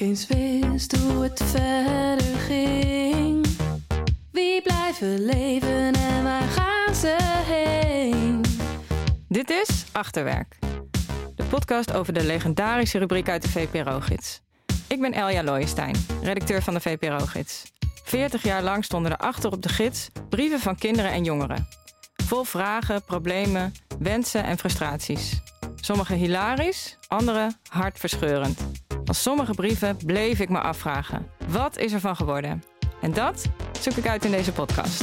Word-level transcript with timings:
ik 0.00 0.06
eens 0.06 0.26
wist 0.26 0.96
hoe 0.96 1.22
het 1.22 1.42
verder 1.44 2.38
ging. 2.38 3.46
Wie 4.32 4.62
blijven 4.62 5.24
leven 5.24 5.92
en 5.94 6.22
waar 6.22 6.48
gaan 6.48 6.94
ze 6.94 7.16
heen? 7.46 8.40
Dit 9.28 9.50
is 9.50 9.84
Achterwerk, 9.92 10.58
de 11.34 11.44
podcast 11.44 11.92
over 11.92 12.12
de 12.12 12.24
legendarische 12.24 12.98
rubriek 12.98 13.28
uit 13.28 13.42
de 13.42 13.48
VPRO-gids. 13.48 14.40
Ik 14.88 15.00
ben 15.00 15.12
Elja 15.12 15.42
Looijenstein, 15.42 15.96
redacteur 16.22 16.62
van 16.62 16.74
de 16.74 16.80
VPRO-gids. 16.80 17.72
40 18.04 18.42
jaar 18.42 18.62
lang 18.62 18.84
stonden 18.84 19.12
er 19.12 19.18
achter 19.18 19.52
op 19.52 19.62
de 19.62 19.68
gids 19.68 20.08
brieven 20.28 20.60
van 20.60 20.76
kinderen 20.76 21.10
en 21.10 21.24
jongeren. 21.24 21.68
Vol 22.14 22.44
vragen, 22.44 23.04
problemen, 23.04 23.72
wensen 23.98 24.44
en 24.44 24.58
frustraties. 24.58 25.40
Sommige 25.80 26.14
hilarisch, 26.14 26.98
andere 27.08 27.52
hartverscheurend. 27.68 28.79
Van 29.10 29.18
sommige 29.18 29.54
brieven 29.54 29.96
bleef 30.06 30.40
ik 30.40 30.48
me 30.48 30.58
afvragen: 30.60 31.26
wat 31.48 31.78
is 31.78 31.92
er 31.92 32.00
van 32.00 32.16
geworden? 32.16 32.62
En 33.00 33.12
dat 33.12 33.46
zoek 33.80 33.94
ik 33.94 34.06
uit 34.06 34.24
in 34.24 34.30
deze 34.30 34.52
podcast. 34.52 35.02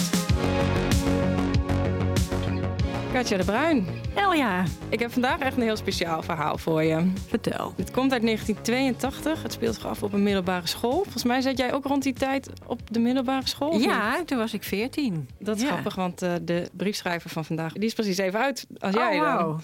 Katja 3.14 3.38
de 3.38 3.44
Bruin. 3.46 3.88
Elja, 4.16 4.64
Ik 4.90 5.00
heb 5.00 5.12
vandaag 5.12 5.40
echt 5.40 5.58
een 5.58 5.62
heel 5.64 5.76
speciaal 5.76 6.24
verhaal 6.24 6.58
voor 6.58 6.84
je. 6.84 7.12
vertel. 7.28 7.74
Het 7.78 7.92
komt 7.92 8.12
uit 8.12 8.22
1982. 8.22 9.44
Het 9.44 9.54
speelt 9.54 9.76
zich 9.76 9.86
af 9.86 10.04
op 10.04 10.14
een 10.14 10.24
middelbare 10.24 10.68
school. 10.68 11.02
Volgens 11.04 11.24
mij 11.24 11.42
zat 11.42 11.58
jij 11.58 11.74
ook 11.74 11.86
rond 11.86 12.04
die 12.04 12.14
tijd 12.14 12.50
op 12.66 12.80
de 12.94 13.00
middelbare 13.00 13.48
school. 13.48 13.78
Ja, 13.80 14.24
toen 14.26 14.38
was 14.38 14.54
ik 14.54 14.64
veertien. 14.64 15.30
Dat 15.40 15.56
is 15.56 15.62
Ja. 15.62 15.68
grappig, 15.68 15.96
want 15.96 16.22
eh, 16.22 16.34
de 16.42 16.70
briefschrijver 16.74 17.30
van 17.30 17.46
vandaag... 17.46 17.74
die 17.74 17.86
is 17.86 17.94
precies 17.94 18.18
even 18.18 18.40
uit 18.40 18.68
als 18.80 18.94
jij 18.96 19.20
oh, 19.20 19.24
dan. 19.26 19.36
wauw. 19.36 19.60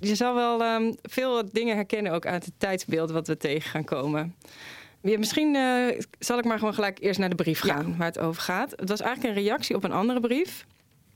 Je 0.00 0.14
zal 0.14 0.34
wel 0.34 0.62
ehm, 0.62 0.92
veel 1.02 1.42
dingen 1.52 1.74
herkennen 1.74 2.12
ook 2.12 2.26
uit 2.26 2.44
het 2.44 2.54
tijdsbeeld 2.58 3.10
wat 3.10 3.26
we 3.26 3.36
tegen 3.36 3.70
gaan 3.70 3.84
komen. 3.84 4.34
Ja, 5.00 5.18
misschien 5.18 5.54
eh, 5.54 6.00
zal 6.18 6.38
ik 6.38 6.44
maar 6.44 6.58
gewoon 6.58 6.74
gelijk 6.74 6.98
eerst 7.00 7.18
naar 7.18 7.28
de 7.28 7.34
brief 7.34 7.60
gaan 7.60 7.96
waar 7.96 8.06
het 8.06 8.18
over 8.18 8.42
gaat. 8.42 8.70
Het 8.70 8.88
was 8.88 9.00
eigenlijk 9.00 9.36
een 9.36 9.42
reactie 9.42 9.76
op 9.76 9.84
een 9.84 9.92
andere 9.92 10.20
brief. 10.20 10.66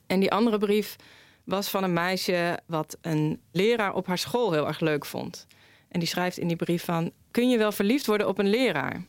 En 0.06 0.20
die 0.20 0.32
andere 0.32 0.58
brief 0.58 0.96
was 1.44 1.68
van 1.68 1.84
een 1.84 1.92
meisje 1.92 2.58
wat 2.66 2.98
een 3.00 3.40
leraar 3.52 3.94
op 3.94 4.06
haar 4.06 4.18
school 4.18 4.52
heel 4.52 4.66
erg 4.66 4.80
leuk 4.80 5.04
vond. 5.04 5.46
En 5.88 5.98
die 6.00 6.08
schrijft 6.08 6.38
in 6.38 6.48
die 6.48 6.56
brief 6.56 6.84
van... 6.84 7.12
kun 7.30 7.50
je 7.50 7.58
wel 7.58 7.72
verliefd 7.72 8.06
worden 8.06 8.28
op 8.28 8.38
een 8.38 8.50
leraar? 8.50 9.04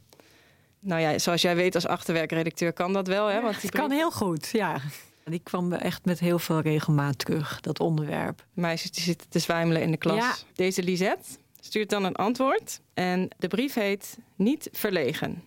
Nou 0.80 1.02
ja, 1.02 1.20
zoals 1.20 1.42
jij 1.42 1.56
weet 1.56 1.76
als 1.76 1.88
achterwerkredacteur 1.88 2.74
kan 2.74 2.94
dat 2.94 3.08
wel. 3.08 3.28
Hè? 3.28 3.42
Want 3.42 3.54
die 3.54 3.70
Het 3.70 3.80
kan 3.80 3.92
heel 3.92 4.12
goed, 4.12 4.50
ja. 4.52 4.82
Die 5.26 5.42
kwam 5.44 5.74
echt 5.74 6.06
met 6.06 6.20
heel 6.20 6.40
veel 6.40 6.60
regelmaat 6.60 7.18
terug, 7.18 7.60
dat 7.60 7.80
onderwerp. 7.80 8.46
meisjes 8.54 8.92
die 8.92 9.04
zitten 9.04 9.30
te 9.30 9.40
zwijmelen 9.40 9.82
in 9.82 9.92
de 9.92 9.98
klas. 9.98 10.18
Ja. 10.18 10.36
Deze 10.54 10.84
Lisette 10.84 11.30
stuurt 11.60 11.90
dan 11.90 12.04
een 12.04 12.16
antwoord. 12.16 12.80
En 12.94 13.30
de 13.38 13.48
brief 13.48 13.74
heet 13.74 14.18
Niet 14.36 14.70
verlegen. 14.72 15.44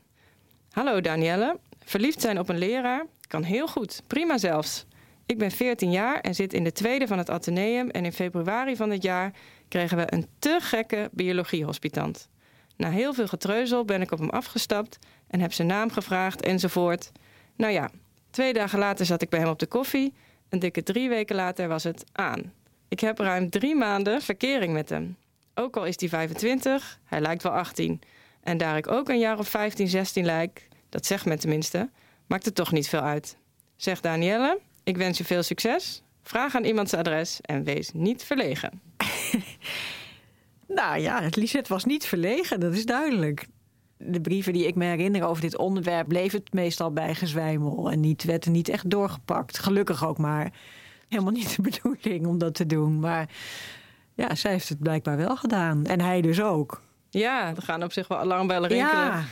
Hallo 0.71 1.01
Danielle. 1.01 1.59
Verliefd 1.85 2.21
zijn 2.21 2.39
op 2.39 2.49
een 2.49 2.59
leraar 2.59 3.07
kan 3.27 3.43
heel 3.43 3.69
goed. 3.69 4.03
Prima 4.07 4.39
zelfs. 4.39 4.85
Ik 5.27 5.39
ben 5.39 5.51
14 5.51 5.91
jaar 5.91 6.21
en 6.21 6.35
zit 6.35 6.53
in 6.53 6.65
de 6.65 6.73
tweede 6.73 7.07
van 7.07 7.19
het 7.19 7.31
ateneum. 7.31 7.91
En 7.91 8.05
in 8.05 8.13
februari 8.13 8.77
van 8.77 8.89
dit 8.89 9.03
jaar 9.03 9.33
kregen 9.69 9.97
we 9.97 10.13
een 10.13 10.27
te 10.39 10.59
gekke 10.61 11.11
biologiehospitant. 11.13 12.29
Na 12.77 12.91
heel 12.91 13.15
veel 13.15 13.27
getreuzel 13.27 13.85
ben 13.85 14.01
ik 14.01 14.13
op 14.13 14.19
hem 14.19 14.31
afgestapt 14.31 14.99
en 15.27 15.41
heb 15.41 15.53
zijn 15.53 15.69
naam 15.69 15.91
gevraagd 15.91 16.43
enzovoort. 16.43 17.13
Nou 17.57 17.73
ja, 17.73 17.91
twee 18.37 18.53
dagen 18.53 18.79
later 18.79 19.07
zat 19.07 19.23
ik 19.23 19.29
bij 19.29 19.39
hem 19.39 19.49
op 19.49 19.59
de 19.59 19.67
koffie. 19.67 20.15
Een 20.49 20.59
dikke 20.59 20.83
drie 20.83 21.09
weken 21.09 21.37
later 21.37 21.69
was 21.69 21.85
het 21.85 22.05
aan. 22.13 22.53
Ik 22.89 23.01
heb 23.01 23.19
ruim 23.19 23.51
drie 23.51 23.75
maanden 23.75 24.23
verkering 24.23 24.73
met 24.73 24.89
hem. 24.89 25.17
Ook 25.55 25.77
al 25.77 25.85
is 25.85 26.01
hij 26.01 26.09
25, 26.09 27.01
hij 27.05 27.21
lijkt 27.21 27.43
wel 27.43 27.53
18. 27.53 28.01
En 28.43 28.59
daar 28.59 28.77
ik 28.77 28.89
ook 28.89 29.09
een 29.09 29.19
jaar 29.19 29.39
of 29.39 29.49
15, 29.49 29.89
16 29.89 30.25
lijk, 30.25 30.69
dat 30.89 31.07
zegt 31.07 31.25
men 31.25 31.39
tenminste, 31.39 31.91
maakt 32.27 32.45
het 32.45 32.55
toch 32.55 32.73
niet 32.73 32.89
veel 32.89 33.01
uit. 33.01 33.37
Zeg 33.77 34.01
Danielle, 34.01 34.59
ik 34.85 34.97
wens 34.97 35.19
je 35.19 35.25
veel 35.25 35.43
succes. 35.43 36.03
Vraag 36.23 36.55
aan 36.55 36.65
iemands 36.65 36.95
adres 36.95 37.41
en 37.41 37.65
wees 37.65 37.91
niet 37.93 38.25
verlegen. 38.25 38.81
Nou 40.69 40.99
ja, 40.99 41.29
Lisette 41.31 41.73
was 41.73 41.85
niet 41.85 42.07
verlegen, 42.07 42.61
dat 42.61 42.73
is 42.73 42.87
duidelijk. 42.87 43.47
De 43.99 44.21
brieven 44.21 44.53
die 44.53 44.67
ik 44.67 44.75
me 44.75 44.85
herinner 44.85 45.25
over 45.27 45.43
dit 45.43 45.57
onderwerp... 45.57 46.09
bleef 46.09 46.33
het 46.33 46.53
meestal 46.53 46.93
bij 46.93 47.15
gezwijmel 47.15 47.91
en 47.91 48.01
niet, 48.01 48.25
werd 48.25 48.45
er 48.45 48.51
niet 48.51 48.69
echt 48.69 48.91
doorgepakt. 48.91 49.59
Gelukkig 49.59 50.07
ook 50.07 50.19
maar. 50.19 50.53
Helemaal 51.09 51.33
niet 51.33 51.57
de 51.57 51.63
bedoeling 51.63 52.27
om 52.27 52.39
dat 52.39 52.55
te 52.55 52.67
doen. 52.67 53.01
Maar 53.01 53.29
ja, 54.15 54.35
zij 54.35 54.51
heeft 54.51 54.69
het 54.69 54.79
blijkbaar 54.79 55.17
wel 55.17 55.37
gedaan. 55.37 55.85
En 55.87 56.01
hij 56.01 56.21
dus 56.21 56.43
ook. 56.43 56.83
Ja, 57.11 57.49
er 57.57 57.63
gaan 57.63 57.83
op 57.83 57.93
zich 57.93 58.09
wel 58.09 58.19
alarmbellen 58.19 58.69
rinkelen 58.69 59.05
Ja, 59.05 59.25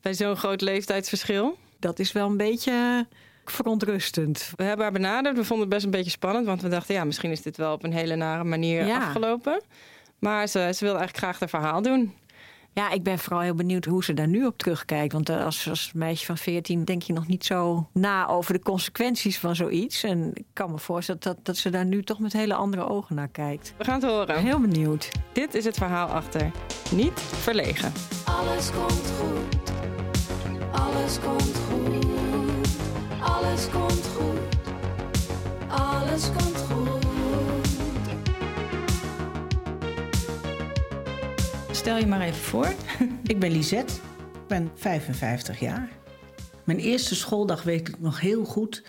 bij 0.00 0.14
zo'n 0.14 0.36
groot 0.36 0.60
leeftijdsverschil. 0.60 1.56
dat 1.78 1.98
is 1.98 2.12
wel 2.12 2.26
een 2.30 2.36
beetje 2.36 3.06
verontrustend. 3.44 4.52
We 4.56 4.62
hebben 4.62 4.84
haar 4.84 4.92
benaderd. 4.94 5.36
We 5.36 5.44
vonden 5.44 5.64
het 5.66 5.74
best 5.74 5.84
een 5.84 5.90
beetje 5.90 6.10
spannend. 6.10 6.46
Want 6.46 6.62
we 6.62 6.68
dachten, 6.68 6.94
ja, 6.94 7.04
misschien 7.04 7.30
is 7.30 7.42
dit 7.42 7.56
wel 7.56 7.72
op 7.72 7.84
een 7.84 7.92
hele 7.92 8.16
nare 8.16 8.44
manier 8.44 8.86
Ja. 8.86 8.96
afgelopen. 9.06 9.62
Maar 10.18 10.46
ze, 10.46 10.58
ze 10.74 10.84
wilde 10.84 10.98
eigenlijk 10.98 11.16
graag 11.16 11.38
haar 11.40 11.48
verhaal 11.48 11.82
doen. 11.82 12.14
Ja, 12.78 12.90
ik 12.90 13.02
ben 13.02 13.18
vooral 13.18 13.40
heel 13.40 13.54
benieuwd 13.54 13.84
hoe 13.84 14.04
ze 14.04 14.14
daar 14.14 14.28
nu 14.28 14.46
op 14.46 14.58
terugkijkt. 14.58 15.12
Want 15.12 15.28
eh, 15.28 15.44
als, 15.44 15.68
als 15.68 15.92
meisje 15.94 16.26
van 16.26 16.38
14 16.38 16.84
denk 16.84 17.02
je 17.02 17.12
nog 17.12 17.26
niet 17.26 17.44
zo 17.44 17.88
na 17.92 18.28
over 18.28 18.52
de 18.52 18.60
consequenties 18.60 19.38
van 19.38 19.56
zoiets. 19.56 20.02
En 20.02 20.30
ik 20.34 20.44
kan 20.52 20.70
me 20.70 20.78
voorstellen 20.78 21.20
dat, 21.20 21.36
dat 21.42 21.56
ze 21.56 21.70
daar 21.70 21.84
nu 21.84 22.02
toch 22.02 22.18
met 22.18 22.32
hele 22.32 22.54
andere 22.54 22.88
ogen 22.88 23.14
naar 23.14 23.28
kijkt. 23.28 23.74
We 23.78 23.84
gaan 23.84 24.00
het 24.00 24.10
horen. 24.10 24.42
Heel 24.42 24.60
benieuwd. 24.60 25.08
Dit 25.32 25.54
is 25.54 25.64
het 25.64 25.76
verhaal 25.76 26.08
achter 26.08 26.50
Niet 26.90 27.20
Verlegen. 27.20 27.92
Alles 28.24 28.70
komt 28.70 29.12
goed. 29.18 29.70
Alles 30.70 31.20
komt 31.20 31.58
goed. 31.68 32.06
Alles 33.20 33.68
komt 33.70 34.08
goed. 34.16 34.56
Alles 35.68 36.30
komt 36.32 36.56
goed. 36.56 36.67
Stel 41.88 42.00
je 42.00 42.06
maar 42.06 42.20
even 42.20 42.40
voor. 42.40 42.74
Ik 43.32 43.38
ben 43.38 43.50
Lisette, 43.50 43.94
ik 44.34 44.46
ben 44.46 44.70
55 44.74 45.60
jaar. 45.60 45.88
Mijn 46.64 46.78
eerste 46.78 47.14
schooldag 47.14 47.62
weet 47.62 47.88
ik 47.88 48.00
nog 48.00 48.20
heel 48.20 48.44
goed. 48.44 48.84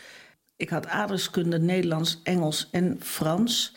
Ik 0.55 0.69
had 0.69 0.87
aardrijkskunde, 0.87 1.59
Nederlands, 1.59 2.19
Engels 2.23 2.67
en 2.71 2.97
Frans. 3.01 3.75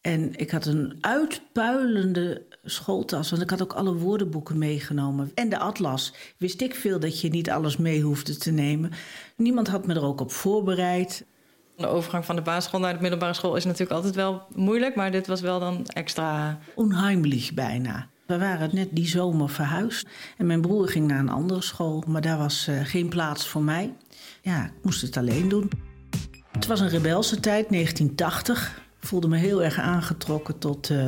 En 0.00 0.36
ik 0.36 0.50
had 0.50 0.66
een 0.66 0.98
uitpuilende 1.00 2.42
schooltas, 2.64 3.30
want 3.30 3.42
ik 3.42 3.50
had 3.50 3.62
ook 3.62 3.72
alle 3.72 3.94
woordenboeken 3.94 4.58
meegenomen. 4.58 5.30
En 5.34 5.48
de 5.48 5.58
atlas. 5.58 6.12
Wist 6.36 6.60
ik 6.60 6.74
veel 6.74 7.00
dat 7.00 7.20
je 7.20 7.28
niet 7.28 7.50
alles 7.50 7.76
mee 7.76 8.02
hoefde 8.02 8.36
te 8.36 8.50
nemen. 8.50 8.90
Niemand 9.36 9.68
had 9.68 9.86
me 9.86 9.94
er 9.94 10.04
ook 10.04 10.20
op 10.20 10.32
voorbereid. 10.32 11.26
De 11.76 11.86
overgang 11.86 12.24
van 12.24 12.36
de 12.36 12.42
basisschool 12.42 12.80
naar 12.80 12.94
de 12.94 13.00
middelbare 13.00 13.34
school 13.34 13.56
is 13.56 13.64
natuurlijk 13.64 13.92
altijd 13.92 14.14
wel 14.14 14.42
moeilijk. 14.54 14.94
Maar 14.94 15.10
dit 15.10 15.26
was 15.26 15.40
wel 15.40 15.60
dan 15.60 15.86
extra. 15.86 16.58
Onheimlich 16.74 17.54
bijna. 17.54 18.08
We 18.30 18.38
waren 18.38 18.70
net 18.72 18.88
die 18.92 19.06
zomer 19.06 19.48
verhuisd. 19.48 20.06
En 20.36 20.46
mijn 20.46 20.60
broer 20.60 20.88
ging 20.88 21.06
naar 21.06 21.18
een 21.18 21.28
andere 21.28 21.62
school, 21.62 22.04
maar 22.06 22.20
daar 22.20 22.38
was 22.38 22.66
eh, 22.68 22.80
geen 22.84 23.08
plaats 23.08 23.46
voor 23.46 23.62
mij. 23.62 23.96
Ja, 24.42 24.64
ik 24.64 24.72
moest 24.82 25.02
het 25.02 25.16
alleen 25.16 25.48
doen. 25.48 25.70
Het 26.52 26.66
was 26.66 26.80
een 26.80 26.88
rebelse 26.88 27.40
tijd, 27.40 27.68
1980. 27.68 28.82
Ik 29.00 29.06
voelde 29.08 29.28
me 29.28 29.36
heel 29.36 29.62
erg 29.62 29.78
aangetrokken 29.78 30.58
tot 30.58 30.90
eh, 30.90 31.06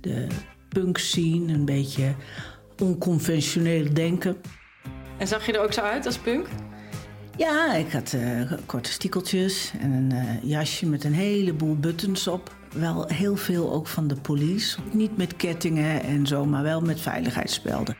de 0.00 0.26
punk 0.68 0.98
scene, 0.98 1.52
een 1.52 1.64
beetje 1.64 2.14
onconventioneel 2.78 3.94
denken. 3.94 4.36
En 5.18 5.28
zag 5.28 5.46
je 5.46 5.52
er 5.52 5.62
ook 5.62 5.72
zo 5.72 5.80
uit 5.80 6.06
als 6.06 6.18
punk? 6.18 6.46
Ja, 7.36 7.74
ik 7.74 7.92
had 7.92 8.12
eh, 8.12 8.52
korte 8.66 8.92
stiekeltjes 8.92 9.72
en 9.80 9.90
een 9.92 10.48
jasje 10.48 10.86
met 10.86 11.04
een 11.04 11.14
heleboel 11.14 11.76
buttons 11.76 12.26
op. 12.26 12.56
Wel 12.72 13.06
heel 13.06 13.36
veel 13.36 13.72
ook 13.72 13.86
van 13.86 14.08
de 14.08 14.16
police. 14.16 14.78
Niet 14.92 15.16
met 15.16 15.36
kettingen 15.36 16.02
en 16.02 16.26
zo, 16.26 16.44
maar 16.44 16.62
wel 16.62 16.80
met 16.80 17.00
veiligheidsspelden. 17.00 17.96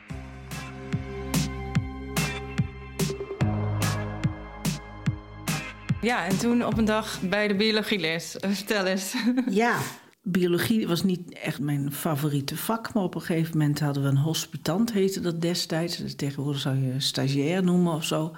Ja, 6.01 6.25
en 6.27 6.39
toen 6.39 6.65
op 6.65 6.79
een 6.79 6.85
dag 6.85 7.21
bij 7.21 7.49
de 7.49 7.55
biologieles. 7.57 8.37
Eh, 8.37 8.51
Vertel 8.51 8.85
eens. 8.87 9.15
Ja, 9.51 9.79
biologie 10.23 10.89
was 10.89 11.03
niet 11.03 11.33
echt 11.33 11.61
mijn 11.61 11.93
favoriete 11.93 12.57
vak. 12.57 12.95
Maar 12.95 13.03
op 13.03 13.15
een 13.15 13.21
gegeven 13.21 13.59
moment 13.59 13.81
hadden 13.81 14.03
we 14.03 14.09
een 14.09 14.17
hospitant, 14.17 14.93
heette 14.93 15.21
dat 15.21 15.41
destijds. 15.41 15.97
Dus 15.97 16.15
tegenwoordig 16.15 16.61
zou 16.61 16.77
je 16.77 17.01
stagiair 17.01 17.65
noemen 17.65 17.95
of 17.95 18.05
zo. 18.05 18.35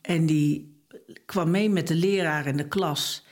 En 0.00 0.26
die 0.26 0.74
kwam 1.26 1.50
mee 1.50 1.70
met 1.70 1.88
de 1.88 1.94
leraar 1.94 2.46
in 2.46 2.56
de 2.56 2.68
klas. 2.68 3.25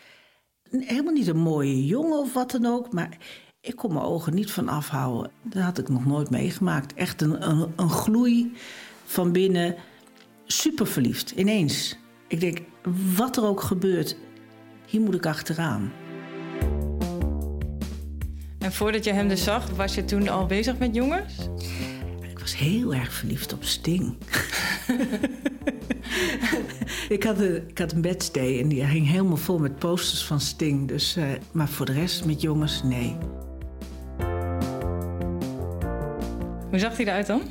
Helemaal 0.81 1.13
niet 1.13 1.27
een 1.27 1.37
mooie 1.39 1.87
jongen 1.87 2.19
of 2.19 2.33
wat 2.33 2.51
dan 2.51 2.67
ook. 2.67 2.93
Maar 2.93 3.19
ik 3.61 3.77
kon 3.77 3.93
mijn 3.93 4.05
ogen 4.05 4.35
niet 4.35 4.51
van 4.51 4.69
afhouden. 4.69 5.31
Dat 5.43 5.63
had 5.63 5.79
ik 5.79 5.89
nog 5.89 6.07
nooit 6.07 6.31
meegemaakt. 6.31 6.95
Echt 6.95 7.21
een, 7.23 7.49
een, 7.49 7.73
een 7.77 7.91
gloei 7.91 8.53
van 9.05 9.33
binnen. 9.33 9.77
Super 10.47 10.87
verliefd, 10.87 11.31
ineens. 11.31 11.99
Ik 12.29 12.41
denk, 12.41 12.59
wat 13.17 13.37
er 13.37 13.45
ook 13.45 13.61
gebeurt, 13.61 14.17
hier 14.87 15.01
moet 15.01 15.15
ik 15.15 15.27
achteraan. 15.27 15.93
En 18.59 18.73
voordat 18.73 19.05
je 19.05 19.13
hem 19.13 19.29
dus 19.29 19.45
zag, 19.45 19.71
was 19.71 19.95
je 19.95 20.05
toen 20.05 20.29
al 20.29 20.47
bezig 20.47 20.79
met 20.79 20.95
jongens? 20.95 21.49
Ik 22.23 22.39
was 22.39 22.57
heel 22.57 22.95
erg 22.95 23.13
verliefd 23.13 23.53
op 23.53 23.65
Sting. 23.65 24.17
ik, 27.17 27.23
had 27.23 27.39
een, 27.39 27.69
ik 27.69 27.79
had 27.79 27.93
een 27.93 28.01
bedstee 28.01 28.61
en 28.63 28.69
die 28.69 28.85
ging 28.85 29.09
helemaal 29.09 29.37
vol 29.37 29.59
met 29.59 29.79
posters 29.79 30.25
van 30.25 30.41
Sting. 30.41 30.89
Dus, 30.89 31.17
uh, 31.17 31.25
maar 31.53 31.69
voor 31.69 31.87
de 31.87 31.93
rest 31.93 32.25
met 32.25 32.41
jongens, 32.41 32.83
nee. 32.83 33.17
Hoe 36.71 36.79
zag 36.79 36.97
hij 36.97 37.07
eruit 37.07 37.27
dan? 37.27 37.43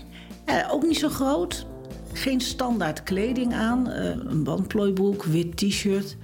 Uh, 0.46 0.68
ook 0.72 0.84
niet 0.84 0.98
zo 0.98 1.10
groot. 1.10 1.66
Geen 2.14 2.42
standaard 2.42 3.04
kleding 3.04 3.54
aan. 3.54 3.90
Uh, 3.90 4.06
een 4.06 4.44
bandplooibroek, 4.44 5.24
wit 5.24 5.58
t-shirt, 5.58 6.18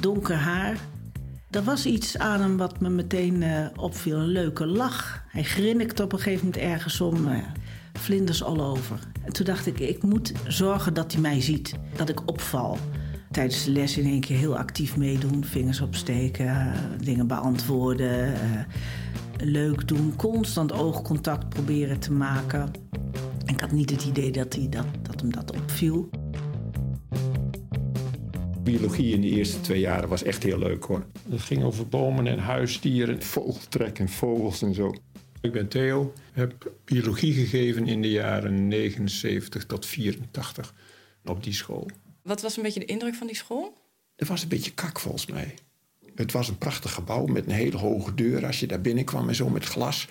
donker 0.00 0.36
haar. 0.36 0.76
Er 1.50 1.62
was 1.62 1.86
iets 1.86 2.18
aan 2.18 2.40
hem 2.40 2.56
wat 2.56 2.80
me 2.80 2.88
meteen 2.88 3.42
uh, 3.42 3.66
opviel. 3.76 4.16
Een 4.16 4.26
leuke 4.26 4.66
lach. 4.66 5.24
Hij 5.28 5.42
grinnikte 5.42 6.02
op 6.02 6.12
een 6.12 6.18
gegeven 6.18 6.44
moment 6.44 6.62
ergens 6.62 7.00
om. 7.00 7.26
Uh, 7.26 7.38
vlinders 7.92 8.42
all 8.44 8.60
over. 8.60 8.98
En 9.26 9.32
toen 9.32 9.46
dacht 9.46 9.66
ik, 9.66 9.80
ik 9.80 10.02
moet 10.02 10.32
zorgen 10.46 10.94
dat 10.94 11.12
hij 11.12 11.20
mij 11.20 11.40
ziet. 11.40 11.74
Dat 11.96 12.08
ik 12.08 12.28
opval. 12.28 12.78
Tijdens 13.30 13.64
de 13.64 13.70
les 13.70 13.98
in 13.98 14.04
één 14.04 14.20
keer 14.20 14.36
heel 14.36 14.56
actief 14.56 14.96
meedoen. 14.96 15.44
Vingers 15.44 15.80
opsteken, 15.80 16.74
dingen 17.02 17.26
beantwoorden. 17.26 18.34
leuk 19.36 19.88
doen. 19.88 20.16
Constant 20.16 20.72
oogcontact 20.72 21.48
proberen 21.48 21.98
te 21.98 22.12
maken. 22.12 22.70
Ik 23.44 23.60
had 23.60 23.72
niet 23.72 23.90
het 23.90 24.04
idee 24.04 24.32
dat, 24.32 24.54
hij 24.54 24.68
dat, 24.68 24.86
dat 25.02 25.20
hem 25.20 25.32
dat 25.32 25.56
opviel. 25.56 26.08
Biologie 28.62 29.14
in 29.14 29.20
de 29.20 29.28
eerste 29.28 29.60
twee 29.60 29.80
jaren 29.80 30.08
was 30.08 30.22
echt 30.22 30.42
heel 30.42 30.58
leuk 30.58 30.84
hoor. 30.84 31.06
Het 31.30 31.40
ging 31.40 31.62
over 31.62 31.88
bomen 31.88 32.26
en 32.26 32.38
huisdieren, 32.38 33.22
vogeltrek 33.22 33.98
en 33.98 34.08
vogels 34.08 34.62
en 34.62 34.74
zo. 34.74 34.94
Ik 35.46 35.52
ben 35.52 35.68
Theo, 35.68 36.12
heb 36.32 36.72
biologie 36.84 37.32
gegeven 37.32 37.86
in 37.86 38.02
de 38.02 38.10
jaren 38.10 38.68
79 38.68 39.66
tot 39.66 39.86
84 39.86 40.74
op 41.24 41.42
die 41.44 41.52
school. 41.52 41.90
Wat 42.22 42.42
was 42.42 42.56
een 42.56 42.62
beetje 42.62 42.80
de 42.80 42.86
indruk 42.86 43.14
van 43.14 43.26
die 43.26 43.36
school? 43.36 43.76
Het 44.16 44.28
was 44.28 44.42
een 44.42 44.48
beetje 44.48 44.70
kak 44.70 45.00
volgens 45.00 45.26
mij. 45.26 45.54
Het 46.14 46.32
was 46.32 46.48
een 46.48 46.58
prachtig 46.58 46.92
gebouw 46.92 47.26
met 47.26 47.46
een 47.46 47.52
hele 47.52 47.76
hoge 47.76 48.14
deur 48.14 48.46
als 48.46 48.60
je 48.60 48.66
daar 48.66 48.80
binnenkwam 48.80 49.28
en 49.28 49.34
zo 49.34 49.48
met 49.48 49.64
glas. 49.64 50.08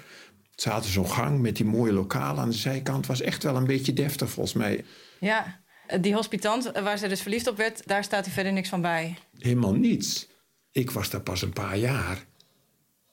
Het 0.52 0.62
zaten 0.62 0.92
zo'n 0.92 1.10
gang 1.10 1.40
met 1.40 1.56
die 1.56 1.66
mooie 1.66 1.94
lokalen 1.94 2.42
aan 2.42 2.50
de 2.50 2.56
zijkant. 2.56 2.98
Het 2.98 3.08
was 3.08 3.22
echt 3.22 3.44
wel 3.44 3.56
een 3.56 3.68
beetje 3.68 3.94
deftig 3.94 4.30
volgens 4.30 4.56
mij. 4.56 4.86
Ja, 5.20 5.62
die 6.02 6.14
hospitant 6.14 6.72
waar 6.72 6.98
ze 6.98 7.08
dus 7.08 7.22
verliefd 7.22 7.48
op 7.48 7.58
werd, 7.58 7.88
daar 7.88 8.04
staat 8.04 8.26
hij 8.26 8.34
verder 8.34 8.54
niks 8.54 8.70
van 8.70 8.82
bij. 8.82 9.18
Helemaal 9.38 9.74
niets. 9.74 10.28
Ik 10.72 10.92
was 10.92 11.10
daar 11.10 11.22
pas 11.22 11.42
een 11.42 11.54
paar 11.54 11.78
jaar. 11.78 12.26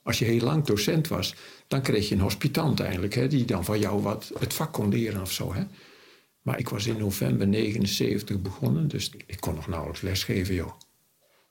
Als 0.02 0.18
je 0.18 0.24
heel 0.24 0.40
lang 0.40 0.64
docent 0.64 1.08
was, 1.08 1.34
dan 1.66 1.82
kreeg 1.82 2.08
je 2.08 2.14
een 2.14 2.20
hospitant 2.20 2.80
eigenlijk, 2.80 3.14
hè, 3.14 3.28
die 3.28 3.44
dan 3.44 3.64
van 3.64 3.78
jou 3.78 4.02
wat 4.02 4.32
het 4.38 4.54
vak 4.54 4.72
kon 4.72 4.88
leren 4.88 5.20
of 5.20 5.32
zo. 5.32 5.54
Hè. 5.54 5.62
Maar 6.42 6.58
ik 6.58 6.68
was 6.68 6.86
in 6.86 6.96
november 6.98 7.46
79 7.46 8.40
begonnen, 8.40 8.88
dus 8.88 9.10
ik 9.26 9.40
kon 9.40 9.54
nog 9.54 9.66
nauwelijks 9.66 10.00
lesgeven, 10.00 10.54
joh. 10.54 10.72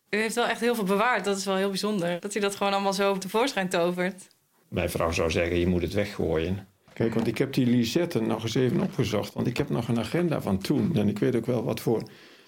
U 0.09 0.18
heeft 0.18 0.36
wel 0.36 0.48
echt 0.48 0.59
heel 0.59 0.75
veel 0.75 0.83
bewaard, 0.83 1.25
dat 1.25 1.38
is 1.38 1.45
wel 1.45 1.56
heel 1.56 1.69
bijzonder. 1.69 2.19
Dat 2.19 2.36
u 2.36 2.39
dat 2.39 2.56
gewoon 2.56 2.74
allemaal 2.74 2.94
zo 2.94 3.12
op 3.12 3.19
tevoorschijn 3.19 3.69
tovert. 3.69 4.27
Mijn 4.68 4.89
vrouw 4.89 5.12
zou 5.12 5.31
zeggen, 5.31 5.57
je 5.57 5.68
moet 5.68 5.81
het 5.81 5.94
weggooien. 5.94 6.68
Kijk, 6.94 7.13
want 7.13 7.27
ik 7.27 7.38
heb 7.38 7.54
die 7.54 7.65
Lisette 7.65 8.21
nog 8.21 8.44
eens 8.44 8.56
even 8.56 8.81
opgezocht. 8.81 9.33
Want 9.33 9.47
ik 9.47 9.57
heb 9.57 9.69
nog 9.69 9.88
een 9.88 10.00
agenda 10.00 10.42
van 10.42 10.57
toen. 10.57 10.95
En 10.95 11.09
ik 11.09 11.19
weet 11.19 11.36
ook 11.36 11.45
wel 11.45 11.63
wat 11.63 11.80
voor, 11.80 12.04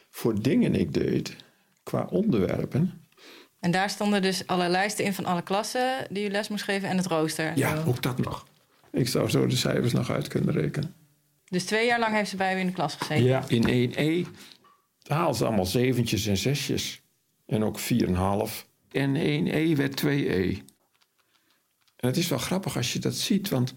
voor 0.09 0.41
dingen 0.41 0.75
ik 0.75 0.93
deed 0.93 1.35
qua 1.83 2.07
onderwerpen. 2.09 3.02
En 3.63 3.71
daar 3.71 3.89
stonden 3.89 4.21
dus 4.21 4.47
alle 4.47 4.69
lijsten 4.69 5.05
in 5.05 5.13
van 5.13 5.25
alle 5.25 5.41
klassen 5.41 6.07
die 6.09 6.27
u 6.27 6.31
les 6.31 6.47
moest 6.47 6.63
geven 6.63 6.89
en 6.89 6.97
het 6.97 7.05
rooster. 7.05 7.57
Ja, 7.57 7.83
ook 7.87 8.01
dat 8.01 8.17
nog. 8.17 8.47
Ik 8.91 9.07
zou 9.07 9.29
zo 9.29 9.47
de 9.47 9.55
cijfers 9.55 9.93
nog 9.93 10.09
uit 10.09 10.27
kunnen 10.27 10.53
rekenen. 10.53 10.93
Dus 11.49 11.65
twee 11.65 11.85
jaar 11.85 11.99
lang 11.99 12.13
heeft 12.13 12.29
ze 12.29 12.35
bij 12.35 12.55
u 12.55 12.59
in 12.59 12.65
de 12.65 12.71
klas 12.73 12.95
gezeten? 12.95 13.23
Ja, 13.23 13.43
in 13.47 13.91
1E 13.93 14.27
haalden 15.07 15.35
ze 15.35 15.45
allemaal 15.45 15.65
zeventjes 15.65 16.25
en 16.25 16.37
zesjes. 16.37 17.01
En 17.45 17.63
ook 17.63 17.79
4,5. 17.79 17.85
En 18.91 19.15
1E 19.15 19.77
werd 19.77 20.03
2E. 20.05 20.57
En 21.95 22.07
het 22.07 22.17
is 22.17 22.27
wel 22.27 22.39
grappig 22.39 22.77
als 22.77 22.93
je 22.93 22.99
dat 22.99 23.15
ziet, 23.15 23.49
want 23.49 23.73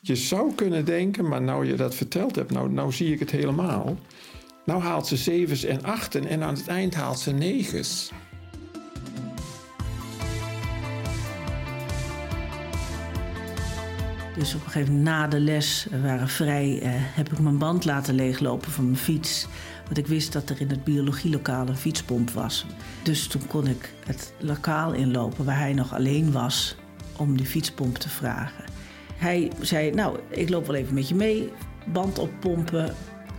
je 0.00 0.16
zou 0.16 0.54
kunnen 0.54 0.84
denken, 0.84 1.28
maar 1.28 1.42
nou 1.42 1.66
je 1.66 1.74
dat 1.74 1.94
verteld 1.94 2.36
hebt, 2.36 2.50
nou, 2.50 2.70
nou 2.70 2.92
zie 2.92 3.12
ik 3.12 3.18
het 3.18 3.30
helemaal. 3.30 3.98
Nou 4.64 4.82
haalt 4.82 5.06
ze 5.06 5.16
zevens 5.16 5.64
en 5.64 5.82
achten 5.82 6.26
en 6.26 6.42
aan 6.42 6.54
het 6.54 6.68
eind 6.68 6.94
haalt 6.94 7.18
ze 7.18 7.30
negens. 7.30 8.12
Dus 14.36 14.54
op 14.54 14.64
een 14.64 14.70
gegeven 14.70 14.94
moment 14.94 15.04
na 15.04 15.26
de 15.28 15.40
les 15.40 15.86
waren 16.02 16.28
vrij, 16.28 16.80
eh, 16.82 16.90
heb 16.94 17.32
ik 17.32 17.38
mijn 17.38 17.58
band 17.58 17.84
laten 17.84 18.14
leeglopen 18.14 18.70
van 18.70 18.84
mijn 18.84 18.96
fiets. 18.96 19.46
Want 19.84 19.98
ik 19.98 20.06
wist 20.06 20.32
dat 20.32 20.50
er 20.50 20.60
in 20.60 20.68
het 20.68 20.84
biologielokaal 20.84 21.68
een 21.68 21.76
fietspomp 21.76 22.30
was. 22.30 22.66
Dus 23.02 23.26
toen 23.26 23.46
kon 23.46 23.66
ik 23.66 23.92
het 24.06 24.32
lokaal 24.38 24.92
inlopen 24.92 25.44
waar 25.44 25.58
hij 25.58 25.72
nog 25.72 25.94
alleen 25.94 26.32
was 26.32 26.76
om 27.16 27.36
die 27.36 27.46
fietspomp 27.46 27.98
te 27.98 28.08
vragen. 28.08 28.64
Hij 29.16 29.50
zei, 29.60 29.90
nou, 29.90 30.18
ik 30.28 30.48
loop 30.48 30.66
wel 30.66 30.76
even 30.76 30.94
met 30.94 31.08
je 31.08 31.14
mee, 31.14 31.52
band 31.86 32.18
oppompen. 32.18 32.94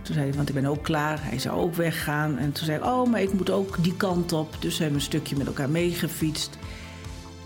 Toen 0.06 0.14
zei 0.14 0.26
hij, 0.26 0.36
want 0.36 0.48
ik 0.48 0.54
ben 0.54 0.66
ook 0.66 0.82
klaar. 0.82 1.18
Hij 1.22 1.38
zou 1.38 1.60
ook 1.60 1.74
weggaan. 1.74 2.38
En 2.38 2.52
toen 2.52 2.64
zei 2.64 2.78
ik, 2.78 2.84
oh, 2.84 3.10
maar 3.10 3.22
ik 3.22 3.32
moet 3.32 3.50
ook 3.50 3.82
die 3.82 3.96
kant 3.96 4.32
op. 4.32 4.56
Dus 4.58 4.76
we 4.76 4.82
hebben 4.82 5.00
een 5.00 5.06
stukje 5.06 5.36
met 5.36 5.46
elkaar 5.46 5.70
meegefietst. 5.70 6.58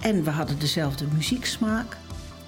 En 0.00 0.24
we 0.24 0.30
hadden 0.30 0.58
dezelfde 0.58 1.04
muzieksmaak. 1.14 1.96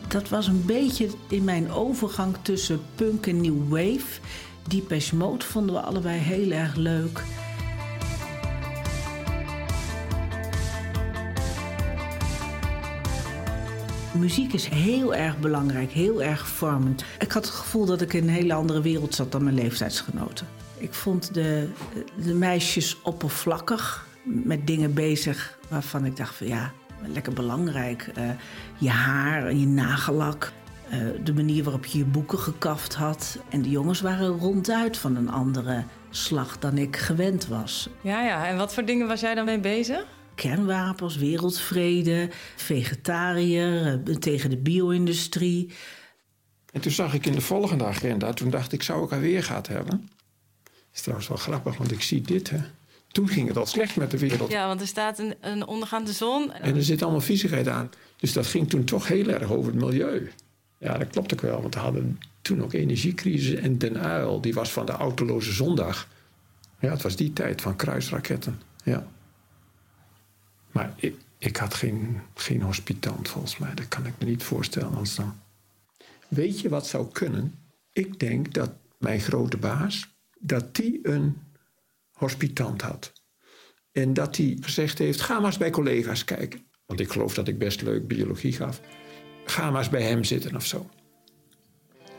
Dat 0.08 0.28
was 0.28 0.46
een 0.46 0.64
beetje 0.64 1.08
in 1.28 1.44
mijn 1.44 1.70
overgang 1.70 2.36
tussen 2.42 2.80
punk 2.94 3.26
en 3.26 3.40
new 3.40 3.68
wave. 3.68 4.20
Depeche 4.68 5.16
Mode 5.16 5.44
vonden 5.44 5.74
we 5.74 5.80
allebei 5.80 6.18
heel 6.18 6.50
erg 6.50 6.74
leuk. 6.74 7.22
Muziek 14.18 14.52
is 14.52 14.66
heel 14.66 15.14
erg 15.14 15.38
belangrijk, 15.38 15.90
heel 15.90 16.22
erg 16.22 16.48
vormend. 16.48 17.04
Ik 17.18 17.32
had 17.32 17.44
het 17.44 17.54
gevoel 17.54 17.86
dat 17.86 18.00
ik 18.00 18.12
in 18.12 18.22
een 18.22 18.34
hele 18.34 18.54
andere 18.54 18.80
wereld 18.80 19.14
zat 19.14 19.32
dan 19.32 19.44
mijn 19.44 19.54
leeftijdsgenoten. 19.54 20.46
Ik 20.78 20.94
vond 20.94 21.34
de, 21.34 21.68
de 22.24 22.34
meisjes 22.34 23.02
oppervlakkig, 23.02 24.06
met 24.22 24.66
dingen 24.66 24.94
bezig 24.94 25.58
waarvan 25.68 26.04
ik 26.04 26.16
dacht 26.16 26.34
van 26.34 26.46
ja, 26.46 26.72
lekker 27.06 27.32
belangrijk. 27.32 28.10
Uh, 28.18 28.24
je 28.78 28.90
haar 28.90 29.54
je 29.54 29.66
nagellak, 29.66 30.52
uh, 30.92 30.98
de 31.24 31.34
manier 31.34 31.64
waarop 31.64 31.84
je 31.84 31.98
je 31.98 32.04
boeken 32.04 32.38
gekaft 32.38 32.94
had. 32.94 33.38
En 33.48 33.62
de 33.62 33.70
jongens 33.70 34.00
waren 34.00 34.38
ronduit 34.38 34.96
van 34.96 35.16
een 35.16 35.30
andere 35.30 35.84
slag 36.10 36.58
dan 36.58 36.78
ik 36.78 36.96
gewend 36.96 37.46
was. 37.46 37.88
Ja, 38.00 38.22
ja. 38.22 38.46
En 38.46 38.56
wat 38.56 38.74
voor 38.74 38.84
dingen 38.84 39.06
was 39.06 39.20
jij 39.20 39.34
dan 39.34 39.44
mee 39.44 39.60
bezig? 39.60 40.06
Kernwapens, 40.42 41.16
wereldvrede, 41.16 42.28
vegetariër, 42.56 44.00
eh, 44.06 44.14
tegen 44.14 44.50
de 44.50 44.56
bio-industrie. 44.56 45.70
En 46.72 46.80
toen 46.80 46.92
zag 46.92 47.14
ik 47.14 47.26
in 47.26 47.32
de 47.32 47.40
volgende 47.40 47.84
agenda, 47.84 48.32
toen 48.32 48.50
dacht 48.50 48.72
ik, 48.72 48.82
zou 48.82 49.04
ik 49.04 49.12
alweer 49.12 49.44
gehad 49.44 49.66
hebben? 49.66 50.08
Dat 50.64 50.94
is 50.94 51.00
trouwens 51.00 51.28
wel 51.28 51.36
grappig, 51.36 51.76
want 51.76 51.92
ik 51.92 52.02
zie 52.02 52.20
dit, 52.20 52.50
hè. 52.50 52.58
Toen 53.08 53.28
ging 53.28 53.48
het 53.48 53.56
al 53.56 53.66
slecht 53.66 53.96
met 53.96 54.10
de 54.10 54.18
wereld. 54.18 54.50
Ja, 54.50 54.66
want 54.66 54.80
er 54.80 54.86
staat 54.86 55.18
een, 55.18 55.34
een 55.40 55.66
ondergaande 55.66 56.12
zon. 56.12 56.52
En 56.52 56.76
er 56.76 56.84
zit 56.84 57.02
allemaal 57.02 57.20
viezigheid 57.20 57.68
aan. 57.68 57.90
Dus 58.16 58.32
dat 58.32 58.46
ging 58.46 58.68
toen 58.68 58.84
toch 58.84 59.08
heel 59.08 59.28
erg 59.28 59.50
over 59.50 59.72
het 59.72 59.80
milieu. 59.80 60.30
Ja, 60.78 60.98
dat 60.98 61.08
klopt 61.08 61.32
ook 61.32 61.40
wel, 61.40 61.60
want 61.60 61.74
we 61.74 61.80
hadden 61.80 62.18
toen 62.42 62.62
ook 62.62 62.72
energiecrisis. 62.72 63.54
En 63.54 63.78
Den 63.78 63.98
Uil, 63.98 64.40
die 64.40 64.54
was 64.54 64.72
van 64.72 64.86
de 64.86 64.92
autoloze 64.92 65.52
zondag. 65.52 66.08
Ja, 66.80 66.90
het 66.90 67.02
was 67.02 67.16
die 67.16 67.32
tijd 67.32 67.60
van 67.60 67.76
kruisraketten. 67.76 68.60
Ja. 68.84 69.06
Maar 70.72 70.94
ik, 71.38 71.56
had 71.56 71.74
geen, 71.74 72.20
hospitant 72.60 73.28
volgens 73.28 73.58
mij. 73.58 73.74
Dat 73.74 73.88
kan 73.88 74.06
ik 74.06 74.12
me 74.18 74.24
niet 74.24 74.42
voorstellen 74.42 74.88
anders 74.88 75.14
dan. 75.14 75.40
Weet 76.28 76.60
je 76.60 76.68
wat 76.68 76.86
zou 76.86 77.12
kunnen? 77.12 77.54
Ik 77.92 78.18
denk 78.18 78.54
dat 78.54 78.70
mijn 78.98 79.20
grote 79.20 79.56
baas, 79.56 80.08
dat 80.40 80.74
die 80.74 80.98
een 81.02 81.36
hospitant 82.12 82.82
had. 82.82 83.12
En 83.92 84.14
dat 84.14 84.36
hij 84.36 84.56
gezegd 84.60 84.98
heeft, 84.98 85.20
ga 85.20 85.34
maar 85.34 85.46
eens 85.46 85.58
bij 85.58 85.70
collega's 85.70 86.24
kijken. 86.24 86.66
Want 86.86 87.00
ik 87.00 87.10
geloof 87.10 87.34
dat 87.34 87.48
ik 87.48 87.58
best 87.58 87.82
leuk 87.82 88.06
biologie 88.06 88.52
gaf. 88.52 88.80
Ga 89.44 89.70
maar 89.70 89.80
eens 89.80 89.90
bij 89.90 90.02
hem 90.02 90.24
zitten 90.24 90.56
of 90.56 90.66
zo. 90.66 90.90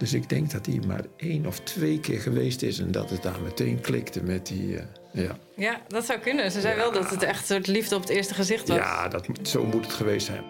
Dus 0.03 0.13
ik 0.13 0.29
denk 0.29 0.51
dat 0.51 0.65
hij 0.65 0.79
maar 0.87 1.05
één 1.17 1.45
of 1.45 1.59
twee 1.59 1.99
keer 1.99 2.19
geweest 2.19 2.61
is 2.61 2.79
en 2.79 2.91
dat 2.91 3.09
het 3.09 3.23
daar 3.23 3.41
meteen 3.41 3.81
klikte 3.81 4.23
met 4.23 4.47
die. 4.47 4.67
Uh, 4.67 4.81
ja. 5.13 5.37
ja, 5.55 5.81
dat 5.87 6.05
zou 6.05 6.19
kunnen. 6.19 6.51
Ze 6.51 6.61
zei 6.61 6.75
wel 6.75 6.91
dat 6.91 7.09
het 7.09 7.23
echt 7.23 7.39
een 7.39 7.45
soort 7.45 7.67
liefde 7.67 7.95
op 7.95 8.01
het 8.01 8.09
eerste 8.09 8.33
gezicht 8.33 8.67
was. 8.67 8.77
Ja, 8.77 9.07
dat, 9.07 9.27
zo 9.43 9.65
moet 9.65 9.85
het 9.85 9.93
geweest 9.93 10.25
zijn. 10.25 10.43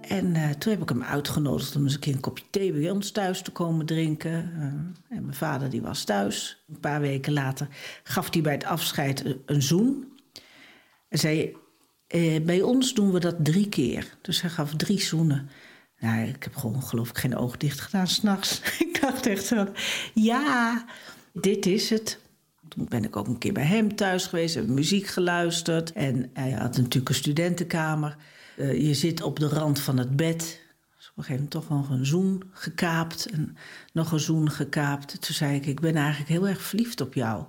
En 0.00 0.34
uh, 0.34 0.50
toen 0.50 0.72
heb 0.72 0.82
ik 0.82 0.88
hem 0.88 1.02
uitgenodigd 1.02 1.76
om 1.76 1.82
eens 1.82 1.94
een 1.94 2.00
keer 2.00 2.14
een 2.14 2.20
kopje 2.20 2.44
thee 2.50 2.72
bij 2.72 2.90
ons 2.90 3.10
thuis 3.10 3.42
te 3.42 3.50
komen 3.50 3.86
drinken. 3.86 4.52
Uh, 4.56 4.62
en 5.16 5.22
mijn 5.24 5.34
vader 5.34 5.70
die 5.70 5.82
was 5.82 6.04
thuis. 6.04 6.64
Een 6.68 6.80
paar 6.80 7.00
weken 7.00 7.32
later 7.32 7.68
gaf 8.02 8.32
hij 8.32 8.42
bij 8.42 8.52
het 8.52 8.64
afscheid 8.64 9.24
een, 9.24 9.42
een 9.46 9.62
zoen. 9.62 10.12
En 11.08 11.18
zei, 11.18 11.56
bij 12.42 12.62
ons 12.62 12.94
doen 12.94 13.12
we 13.12 13.20
dat 13.20 13.44
drie 13.44 13.68
keer. 13.68 14.16
Dus 14.20 14.40
hij 14.40 14.50
gaf 14.50 14.74
drie 14.74 15.00
zoenen. 15.00 15.48
Nou, 15.98 16.28
ik 16.28 16.42
heb 16.42 16.56
gewoon 16.56 16.82
geloof 16.82 17.08
ik 17.08 17.18
geen 17.18 17.36
oog 17.36 17.56
dicht 17.56 17.80
gedaan 17.80 18.08
s'nachts. 18.08 18.60
ik 18.86 19.00
dacht 19.00 19.26
echt 19.26 19.44
zo, 19.44 19.68
ja, 20.14 20.84
dit 21.32 21.66
is 21.66 21.90
het. 21.90 22.20
Toen 22.68 22.86
ben 22.88 23.04
ik 23.04 23.16
ook 23.16 23.26
een 23.26 23.38
keer 23.38 23.52
bij 23.52 23.64
hem 23.64 23.96
thuis 23.96 24.26
geweest, 24.26 24.54
heb 24.54 24.66
muziek 24.66 25.06
geluisterd. 25.06 25.92
En 25.92 26.30
hij 26.32 26.50
had 26.50 26.76
natuurlijk 26.76 27.08
een 27.08 27.14
studentenkamer. 27.14 28.16
Uh, 28.56 28.86
je 28.86 28.94
zit 28.94 29.22
op 29.22 29.38
de 29.38 29.48
rand 29.48 29.80
van 29.80 29.98
het 29.98 30.16
bed. 30.16 30.64
Op 31.16 31.22
een 31.22 31.28
gegeven 31.28 31.34
moment 31.34 31.50
toch 31.50 31.68
nog 31.68 31.98
een 31.98 32.06
zoen 32.06 32.42
gekaapt. 32.52 33.26
En 33.26 33.56
nog 33.92 34.12
een 34.12 34.20
zoen 34.20 34.50
gekaapt. 34.50 35.20
Toen 35.20 35.34
zei 35.34 35.56
ik, 35.56 35.66
ik 35.66 35.80
ben 35.80 35.96
eigenlijk 35.96 36.28
heel 36.28 36.48
erg 36.48 36.62
verliefd 36.62 37.00
op 37.00 37.14
jou. 37.14 37.44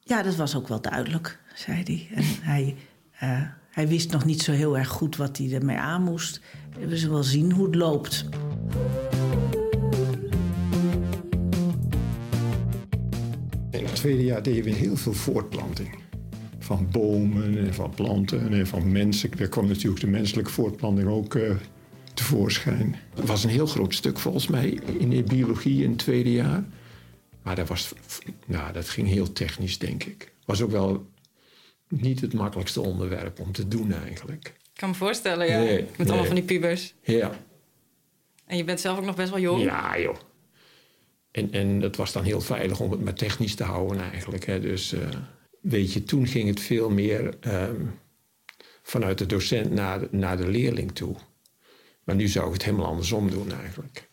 Ja, 0.00 0.22
dat 0.22 0.34
was 0.34 0.54
ook 0.54 0.68
wel 0.68 0.80
duidelijk, 0.80 1.40
zei 1.54 1.82
hij. 1.82 2.08
En 2.14 2.24
hij, 2.40 2.76
uh, 3.22 3.42
hij 3.76 3.88
wist 3.88 4.10
nog 4.10 4.24
niet 4.24 4.42
zo 4.42 4.52
heel 4.52 4.78
erg 4.78 4.88
goed 4.88 5.16
wat 5.16 5.36
hij 5.38 5.52
ermee 5.52 5.76
aan 5.76 6.02
moest. 6.02 6.40
We 6.78 6.96
zullen 6.96 7.14
wel 7.14 7.22
zien 7.22 7.52
hoe 7.52 7.66
het 7.66 7.74
loopt. 7.74 8.24
In 13.70 13.84
het 13.84 13.94
tweede 13.94 14.24
jaar 14.24 14.42
deden 14.42 14.64
we 14.64 14.70
heel 14.70 14.96
veel 14.96 15.12
voortplanting. 15.12 15.98
Van 16.58 16.88
bomen 16.90 17.58
en 17.58 17.74
van 17.74 17.90
planten 17.90 18.52
en 18.52 18.66
van 18.66 18.92
mensen. 18.92 19.30
Daar 19.36 19.48
kwam 19.48 19.66
natuurlijk 19.66 20.00
de 20.00 20.06
menselijke 20.06 20.50
voortplanting 20.50 21.08
ook 21.08 21.34
uh, 21.34 21.54
tevoorschijn. 22.14 22.96
Het 23.14 23.26
was 23.26 23.44
een 23.44 23.50
heel 23.50 23.66
groot 23.66 23.94
stuk 23.94 24.18
volgens 24.18 24.46
mij 24.46 24.68
in 24.98 25.10
de 25.10 25.22
biologie 25.22 25.82
in 25.82 25.90
het 25.90 25.98
tweede 25.98 26.32
jaar. 26.32 26.64
Maar 27.42 27.56
dat, 27.56 27.68
was, 27.68 27.92
nou, 28.46 28.72
dat 28.72 28.88
ging 28.88 29.08
heel 29.08 29.32
technisch, 29.32 29.78
denk 29.78 30.04
ik. 30.04 30.32
Was 30.44 30.62
ook 30.62 30.70
wel 30.70 31.06
niet 31.88 32.20
het 32.20 32.32
makkelijkste 32.32 32.80
onderwerp 32.80 33.40
om 33.40 33.52
te 33.52 33.68
doen 33.68 33.92
eigenlijk. 33.92 34.46
Ik 34.46 34.82
kan 34.82 34.88
me 34.88 34.94
voorstellen, 34.94 35.46
ja. 35.46 35.58
Nee, 35.58 35.86
Met 35.96 36.08
allemaal 36.08 36.26
van 36.26 36.34
die 36.34 36.44
pubers. 36.44 36.94
Ja. 37.02 37.38
En 38.46 38.56
je 38.56 38.64
bent 38.64 38.80
zelf 38.80 38.98
ook 38.98 39.04
nog 39.04 39.16
best 39.16 39.30
wel 39.30 39.40
jong. 39.40 39.62
Ja, 39.62 39.98
joh. 39.98 40.16
En, 41.30 41.52
en 41.52 41.80
het 41.80 41.96
was 41.96 42.12
dan 42.12 42.24
heel 42.24 42.40
veilig 42.40 42.80
om 42.80 42.90
het 42.90 43.04
maar 43.04 43.14
technisch 43.14 43.54
te 43.54 43.64
houden 43.64 44.00
eigenlijk. 44.00 44.46
Hè. 44.46 44.60
Dus 44.60 44.92
uh, 44.92 45.08
weet 45.60 45.92
je, 45.92 46.04
toen 46.04 46.26
ging 46.26 46.48
het 46.48 46.60
veel 46.60 46.90
meer 46.90 47.34
um, 47.46 47.98
vanuit 48.82 49.18
de 49.18 49.26
docent 49.26 49.70
naar 49.70 50.08
naar 50.10 50.36
de 50.36 50.48
leerling 50.48 50.92
toe. 50.92 51.16
Maar 52.04 52.14
nu 52.14 52.28
zou 52.28 52.46
ik 52.46 52.52
het 52.52 52.64
helemaal 52.64 52.86
andersom 52.86 53.30
doen 53.30 53.52
eigenlijk. 53.52 54.08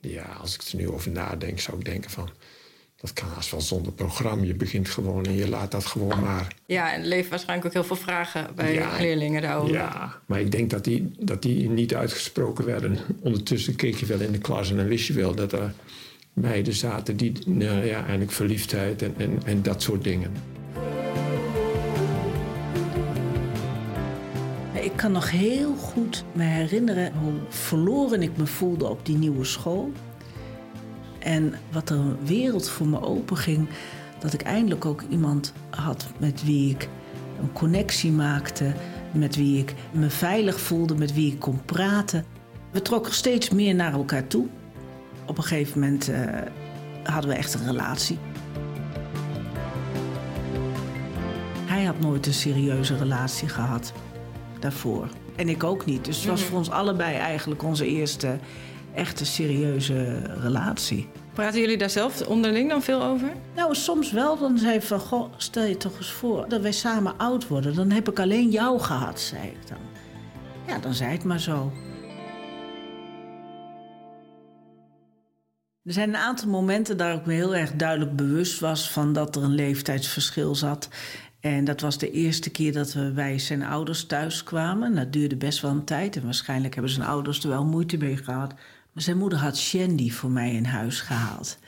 Ja, 0.00 0.22
als 0.22 0.54
ik 0.54 0.62
er 0.62 0.76
nu 0.76 0.88
over 0.88 1.10
nadenk, 1.10 1.60
zou 1.60 1.78
ik 1.78 1.84
denken 1.84 2.10
van... 2.10 2.30
Dat 3.00 3.12
kan 3.12 3.28
haast 3.28 3.50
wel 3.50 3.60
zonder 3.60 3.92
programma. 3.92 4.44
Je 4.44 4.54
begint 4.54 4.88
gewoon 4.88 5.24
en 5.24 5.34
je 5.34 5.48
laat 5.48 5.70
dat 5.70 5.86
gewoon 5.86 6.20
maar. 6.20 6.54
Ja, 6.66 6.92
en 6.92 7.00
er 7.00 7.06
leven 7.06 7.30
waarschijnlijk 7.30 7.66
ook 7.66 7.72
heel 7.72 7.84
veel 7.84 8.04
vragen 8.04 8.54
bij 8.54 8.86
leerlingen 8.98 9.42
daarover. 9.42 9.74
Ja, 9.74 10.20
maar 10.26 10.40
ik 10.40 10.50
denk 10.50 10.70
dat 10.70 10.84
die, 10.84 11.10
dat 11.18 11.42
die 11.42 11.68
niet 11.68 11.94
uitgesproken 11.94 12.64
werden. 12.64 12.98
Ondertussen 13.20 13.76
keek 13.76 13.96
je 13.96 14.06
wel 14.06 14.20
in 14.20 14.32
de 14.32 14.38
klas 14.38 14.70
en 14.70 14.76
dan 14.76 14.86
wist 14.86 15.06
je 15.06 15.12
wel 15.12 15.34
dat 15.34 15.52
er 15.52 15.74
meiden 16.32 16.74
zaten 16.74 17.16
die, 17.16 17.32
nou 17.46 17.86
ja, 17.86 17.98
eigenlijk 18.00 18.32
verliefdheid 18.32 19.02
en, 19.02 19.14
en, 19.18 19.40
en 19.44 19.62
dat 19.62 19.82
soort 19.82 20.04
dingen. 20.04 20.32
Ik 24.80 24.92
kan 24.96 25.12
nog 25.12 25.30
heel 25.30 25.74
goed 25.74 26.24
me 26.32 26.42
herinneren 26.42 27.12
hoe 27.12 27.32
verloren 27.48 28.22
ik 28.22 28.36
me 28.36 28.46
voelde 28.46 28.88
op 28.88 29.06
die 29.06 29.16
nieuwe 29.16 29.44
school. 29.44 29.92
En 31.26 31.54
wat 31.72 31.90
er 31.90 31.96
een 31.96 32.16
wereld 32.24 32.68
voor 32.68 32.86
me 32.86 33.02
open 33.02 33.36
ging, 33.36 33.68
dat 34.18 34.32
ik 34.32 34.42
eindelijk 34.42 34.84
ook 34.84 35.02
iemand 35.08 35.52
had 35.70 36.08
met 36.18 36.44
wie 36.44 36.70
ik 36.70 36.88
een 37.40 37.52
connectie 37.52 38.12
maakte, 38.12 38.72
met 39.12 39.36
wie 39.36 39.58
ik 39.58 39.74
me 39.90 40.10
veilig 40.10 40.60
voelde, 40.60 40.94
met 40.94 41.14
wie 41.14 41.32
ik 41.32 41.38
kon 41.38 41.64
praten. 41.64 42.24
We 42.70 42.82
trokken 42.82 43.12
steeds 43.14 43.50
meer 43.50 43.74
naar 43.74 43.92
elkaar 43.92 44.26
toe. 44.26 44.46
Op 45.26 45.38
een 45.38 45.44
gegeven 45.44 45.80
moment 45.80 46.08
uh, 46.08 46.18
hadden 47.02 47.30
we 47.30 47.36
echt 47.36 47.54
een 47.54 47.66
relatie. 47.66 48.18
Hij 51.66 51.84
had 51.84 52.00
nooit 52.00 52.26
een 52.26 52.34
serieuze 52.34 52.96
relatie 52.96 53.48
gehad 53.48 53.92
daarvoor. 54.60 55.08
En 55.36 55.48
ik 55.48 55.64
ook 55.64 55.84
niet. 55.84 56.04
Dus 56.04 56.16
het 56.16 56.26
was 56.26 56.40
mhm. 56.40 56.48
voor 56.48 56.58
ons 56.58 56.70
allebei 56.70 57.16
eigenlijk 57.16 57.62
onze 57.62 57.86
eerste 57.86 58.38
echte 58.96 59.24
serieuze 59.24 60.22
relatie. 60.40 61.08
Praten 61.32 61.60
jullie 61.60 61.78
daar 61.78 61.90
zelf 61.90 62.26
onderling 62.26 62.70
dan 62.70 62.82
veel 62.82 63.02
over? 63.02 63.32
Nou, 63.54 63.74
soms 63.74 64.12
wel. 64.12 64.38
Dan 64.38 64.58
zei 64.58 64.80
van, 64.80 65.00
goh, 65.00 65.32
stel 65.36 65.64
je 65.64 65.76
toch 65.76 65.96
eens 65.96 66.10
voor 66.10 66.48
dat 66.48 66.60
wij 66.60 66.72
samen 66.72 67.18
oud 67.18 67.48
worden. 67.48 67.74
Dan 67.74 67.90
heb 67.90 68.08
ik 68.08 68.18
alleen 68.18 68.50
jou 68.50 68.80
gehad, 68.80 69.20
zei 69.20 69.46
ik 69.46 69.68
dan. 69.68 69.78
Ja, 70.66 70.78
dan 70.78 70.94
zei 70.94 71.10
het 71.12 71.24
maar 71.24 71.40
zo. 71.40 71.72
Er 75.82 75.92
zijn 75.92 76.08
een 76.08 76.16
aantal 76.16 76.48
momenten 76.48 76.96
daar 76.96 77.14
ik 77.14 77.26
me 77.26 77.32
heel 77.32 77.54
erg 77.54 77.72
duidelijk 77.72 78.16
bewust 78.16 78.60
was 78.60 78.90
van 78.90 79.12
dat 79.12 79.36
er 79.36 79.42
een 79.42 79.54
leeftijdsverschil 79.54 80.54
zat. 80.54 80.88
En 81.40 81.64
dat 81.64 81.80
was 81.80 81.98
de 81.98 82.10
eerste 82.10 82.50
keer 82.50 82.72
dat 82.72 82.92
we 82.92 83.12
bij 83.14 83.38
zijn 83.38 83.62
ouders 83.62 84.04
thuis 84.06 84.42
kwamen. 84.42 84.94
Dat 84.94 85.12
duurde 85.12 85.36
best 85.36 85.60
wel 85.60 85.70
een 85.70 85.84
tijd 85.84 86.16
en 86.16 86.24
waarschijnlijk 86.24 86.74
hebben 86.74 86.92
zijn 86.92 87.06
ouders 87.06 87.42
er 87.42 87.48
wel 87.48 87.64
moeite 87.64 87.96
mee 87.96 88.16
gehad. 88.16 88.54
Maar 88.96 89.04
zijn 89.04 89.18
moeder 89.18 89.38
had 89.38 89.58
Shandy 89.58 90.10
voor 90.10 90.30
mij 90.30 90.52
in 90.52 90.64
huis 90.64 91.00
gehaald. 91.00 91.58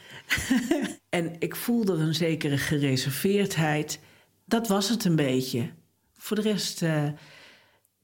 en 1.08 1.36
ik 1.38 1.56
voelde 1.56 1.92
een 1.92 2.14
zekere 2.14 2.58
gereserveerdheid. 2.58 4.00
Dat 4.44 4.68
was 4.68 4.88
het 4.88 5.04
een 5.04 5.16
beetje. 5.16 5.70
Voor 6.16 6.36
de 6.36 6.42
rest 6.42 6.82
uh, 6.82 7.08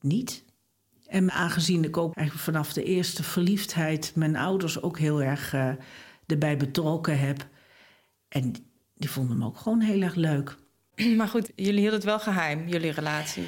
niet. 0.00 0.45
En 1.07 1.31
aangezien 1.31 1.85
ik 1.85 1.97
ook 1.97 2.14
eigenlijk 2.14 2.47
vanaf 2.47 2.73
de 2.73 2.83
eerste 2.83 3.23
verliefdheid 3.23 4.12
mijn 4.14 4.37
ouders 4.37 4.83
ook 4.83 4.99
heel 4.99 5.23
erg 5.23 5.54
uh, 5.54 5.73
erbij 6.26 6.57
betrokken 6.57 7.19
heb. 7.19 7.47
En 8.28 8.54
die 8.95 9.11
vonden 9.11 9.38
me 9.38 9.47
ook 9.47 9.59
gewoon 9.59 9.81
heel 9.81 10.02
erg 10.02 10.14
leuk. 10.14 10.57
Maar 11.16 11.28
goed, 11.28 11.50
jullie 11.57 11.81
hielden 11.81 11.95
het 11.99 12.04
wel 12.04 12.21
geheim, 12.21 12.69
jullie 12.69 12.90
relatie. 12.90 13.47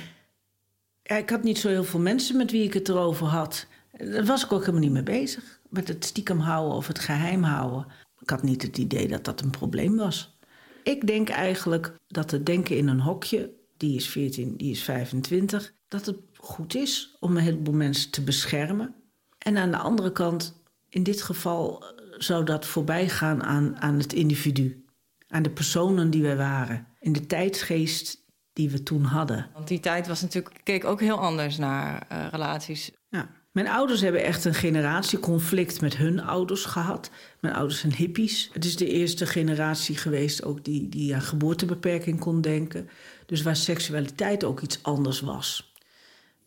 Ja, 1.03 1.17
ik 1.17 1.31
had 1.31 1.43
niet 1.43 1.59
zo 1.59 1.69
heel 1.69 1.85
veel 1.85 2.01
mensen 2.01 2.37
met 2.37 2.51
wie 2.51 2.63
ik 2.63 2.75
het 2.75 2.89
erover 2.89 3.27
had. 3.27 3.67
Daar 3.93 4.25
was 4.25 4.45
ik 4.45 4.53
ook 4.53 4.61
helemaal 4.61 4.81
niet 4.81 4.93
mee 4.93 5.03
bezig. 5.03 5.57
Met 5.77 5.89
het 5.89 6.05
stiekem 6.05 6.39
houden 6.39 6.77
of 6.77 6.87
het 6.87 6.99
geheim 6.99 7.43
houden. 7.43 7.87
Ik 8.21 8.31
had 8.31 8.43
niet 8.43 8.63
het 8.63 8.79
idee 8.79 9.09
dat 9.09 9.25
dat 9.25 9.41
een 9.41 9.51
probleem 9.51 9.97
was. 9.97 10.39
Ik 10.83 11.07
denk 11.07 11.29
eigenlijk 11.29 11.95
dat 12.07 12.31
het 12.31 12.47
denken 12.47 12.77
in 12.77 12.89
een 12.89 13.01
hokje, 13.01 13.55
die 13.77 13.97
is 13.97 14.09
14, 14.09 14.57
die 14.57 14.71
is 14.71 14.83
25, 14.83 15.73
dat 15.89 16.07
het 16.07 16.17
goed 16.37 16.75
is 16.75 17.17
om 17.21 17.37
een 17.37 17.43
heleboel 17.43 17.75
mensen 17.75 18.11
te 18.11 18.23
beschermen. 18.23 18.95
En 19.39 19.57
aan 19.57 19.71
de 19.71 19.77
andere 19.77 20.13
kant, 20.13 20.63
in 20.89 21.03
dit 21.03 21.23
geval 21.23 21.85
zou 22.11 22.45
dat 22.45 22.67
voorbij 22.67 23.09
gaan 23.09 23.43
aan, 23.43 23.81
aan 23.81 23.99
het 23.99 24.13
individu. 24.13 24.85
Aan 25.29 25.43
de 25.43 25.51
personen 25.51 26.11
die 26.11 26.23
wij 26.23 26.37
waren. 26.37 26.87
In 27.01 27.13
de 27.13 27.27
tijdsgeest 27.27 28.25
die 28.53 28.71
we 28.71 28.83
toen 28.83 29.03
hadden. 29.05 29.51
Want 29.53 29.69
die 29.69 29.81
tijd 29.81 30.07
was 30.07 30.23
natuurlijk, 30.23 30.61
keek 30.63 30.85
ook 30.85 31.01
heel 31.01 31.19
anders 31.19 31.57
naar 31.57 32.07
uh, 32.13 32.27
relaties. 32.31 32.91
Ja. 33.09 33.29
Mijn 33.57 33.69
ouders 33.69 34.01
hebben 34.01 34.25
echt 34.25 34.45
een 34.45 34.55
generatieconflict 34.55 35.81
met 35.81 35.97
hun 35.97 36.21
ouders 36.21 36.65
gehad. 36.65 37.11
Mijn 37.41 37.55
ouders 37.55 37.81
zijn 37.81 37.95
hippies. 37.95 38.51
Het 38.53 38.65
is 38.65 38.77
de 38.77 38.89
eerste 38.89 39.27
generatie 39.27 39.97
geweest 39.97 40.45
ook 40.45 40.65
die, 40.65 40.89
die 40.89 41.15
aan 41.15 41.23
geboortebeperking 41.23 42.21
kon 42.21 42.41
denken. 42.41 42.89
Dus 43.27 43.43
waar 43.43 43.57
seksualiteit 43.57 44.45
ook 44.45 44.61
iets 44.61 44.83
anders 44.83 45.21
was. 45.21 45.75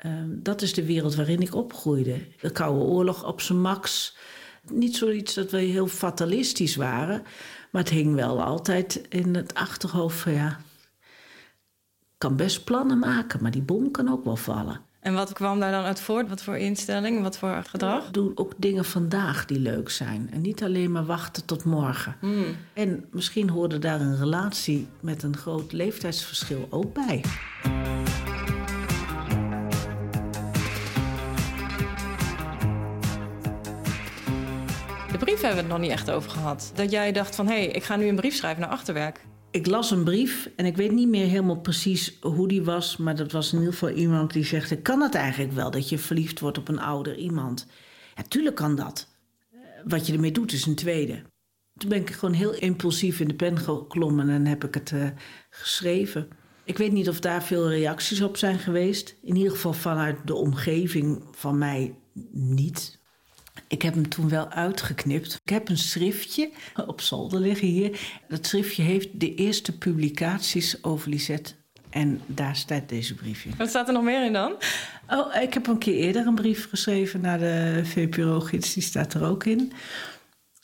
Uh, 0.05 0.13
dat 0.27 0.61
is 0.61 0.73
de 0.73 0.85
wereld 0.85 1.15
waarin 1.15 1.41
ik 1.41 1.55
opgroeide. 1.55 2.17
De 2.41 2.51
Koude 2.51 2.85
Oorlog 2.85 3.25
op 3.25 3.41
zijn 3.41 3.61
max. 3.61 4.17
Niet 4.71 4.95
zoiets 4.95 5.33
dat 5.33 5.51
we 5.51 5.57
heel 5.57 5.87
fatalistisch 5.87 6.75
waren. 6.75 7.23
Maar 7.71 7.81
het 7.81 7.91
hing 7.91 8.15
wel 8.15 8.43
altijd 8.43 9.05
in 9.09 9.35
het 9.35 9.53
achterhoofd 9.53 10.19
van 10.19 10.33
ja... 10.33 10.59
kan 12.17 12.35
best 12.35 12.63
plannen 12.63 12.99
maken, 12.99 13.41
maar 13.41 13.51
die 13.51 13.61
bom 13.61 13.91
kan 13.91 14.11
ook 14.11 14.23
wel 14.23 14.35
vallen. 14.35 14.87
En 14.99 15.13
wat 15.13 15.33
kwam 15.33 15.59
daar 15.59 15.71
dan 15.71 15.83
uit 15.83 16.01
voort? 16.01 16.29
Wat 16.29 16.43
voor 16.43 16.57
instelling, 16.57 17.21
wat 17.21 17.37
voor 17.37 17.63
gedrag? 17.69 18.11
Doe 18.11 18.31
ook 18.35 18.53
dingen 18.57 18.85
vandaag 18.85 19.45
die 19.45 19.59
leuk 19.59 19.89
zijn. 19.89 20.29
En 20.31 20.41
niet 20.41 20.63
alleen 20.63 20.91
maar 20.91 21.05
wachten 21.05 21.45
tot 21.45 21.63
morgen. 21.63 22.15
Hmm. 22.19 22.55
En 22.73 23.05
misschien 23.11 23.49
hoorde 23.49 23.79
daar 23.79 24.01
een 24.01 24.17
relatie 24.17 24.87
met 24.99 25.23
een 25.23 25.37
groot 25.37 25.71
leeftijdsverschil 25.71 26.67
ook 26.69 26.93
bij. 26.93 27.23
De 35.11 35.17
brief 35.17 35.41
hebben 35.41 35.51
we 35.51 35.61
het 35.61 35.67
nog 35.67 35.79
niet 35.79 35.91
echt 35.91 36.11
over 36.11 36.31
gehad. 36.31 36.71
Dat 36.75 36.91
jij 36.91 37.11
dacht 37.11 37.35
van, 37.35 37.47
hé, 37.47 37.53
hey, 37.53 37.67
ik 37.67 37.83
ga 37.83 37.95
nu 37.95 38.07
een 38.07 38.15
brief 38.15 38.35
schrijven 38.35 38.61
naar 38.61 38.71
Achterwerk 38.71 39.19
ik 39.51 39.65
las 39.65 39.91
een 39.91 40.03
brief 40.03 40.49
en 40.55 40.65
ik 40.65 40.77
weet 40.77 40.91
niet 40.91 41.07
meer 41.07 41.27
helemaal 41.27 41.59
precies 41.59 42.17
hoe 42.21 42.47
die 42.47 42.63
was, 42.63 42.97
maar 42.97 43.15
dat 43.15 43.31
was 43.31 43.53
in 43.53 43.57
ieder 43.57 43.73
geval 43.73 43.89
iemand 43.89 44.33
die 44.33 44.45
zegt: 44.45 44.81
Kan 44.81 45.01
het 45.01 45.15
eigenlijk 45.15 45.53
wel 45.53 45.71
dat 45.71 45.89
je 45.89 45.97
verliefd 45.97 46.39
wordt 46.39 46.57
op 46.57 46.67
een 46.67 46.79
ouder 46.79 47.17
iemand? 47.17 47.67
Ja, 48.15 48.23
tuurlijk 48.27 48.55
kan 48.55 48.75
dat. 48.75 49.07
Wat 49.83 50.07
je 50.07 50.13
ermee 50.13 50.31
doet 50.31 50.51
is 50.51 50.65
een 50.65 50.75
tweede. 50.75 51.21
Toen 51.77 51.89
ben 51.89 52.01
ik 52.01 52.09
gewoon 52.09 52.35
heel 52.35 52.53
impulsief 52.53 53.19
in 53.19 53.27
de 53.27 53.33
pen 53.33 53.57
geklommen 53.57 54.29
en 54.29 54.45
heb 54.45 54.63
ik 54.63 54.73
het 54.73 54.91
uh, 54.91 55.07
geschreven. 55.49 56.27
Ik 56.63 56.77
weet 56.77 56.91
niet 56.91 57.09
of 57.09 57.19
daar 57.19 57.43
veel 57.43 57.69
reacties 57.69 58.21
op 58.21 58.37
zijn 58.37 58.59
geweest. 58.59 59.15
In 59.21 59.35
ieder 59.35 59.51
geval 59.51 59.73
vanuit 59.73 60.17
de 60.25 60.35
omgeving 60.35 61.23
van 61.31 61.57
mij 61.57 61.95
niet. 62.31 62.98
Ik 63.69 63.81
heb 63.81 63.93
hem 63.93 64.09
toen 64.09 64.29
wel 64.29 64.49
uitgeknipt. 64.49 65.39
Ik 65.43 65.49
heb 65.49 65.69
een 65.69 65.77
schriftje 65.77 66.51
op 66.87 67.01
zolder 67.01 67.39
liggen 67.39 67.67
hier. 67.67 67.99
Dat 68.27 68.45
schriftje 68.45 68.83
heeft 68.83 69.19
de 69.19 69.35
eerste 69.35 69.77
publicaties 69.77 70.83
over 70.83 71.09
Lisette. 71.09 71.53
En 71.89 72.21
daar 72.25 72.55
staat 72.55 72.89
deze 72.89 73.15
brief 73.15 73.45
in. 73.45 73.53
Wat 73.57 73.69
staat 73.69 73.87
er 73.87 73.93
nog 73.93 74.03
meer 74.03 74.25
in 74.25 74.33
dan? 74.33 74.55
Oh, 75.07 75.35
ik 75.41 75.53
heb 75.53 75.67
een 75.67 75.77
keer 75.77 75.93
eerder 75.93 76.27
een 76.27 76.35
brief 76.35 76.69
geschreven 76.69 77.21
naar 77.21 77.39
de 77.39 77.81
VPRO-gids. 77.83 78.73
Die 78.73 78.83
staat 78.83 79.13
er 79.13 79.25
ook 79.25 79.45
in. 79.45 79.73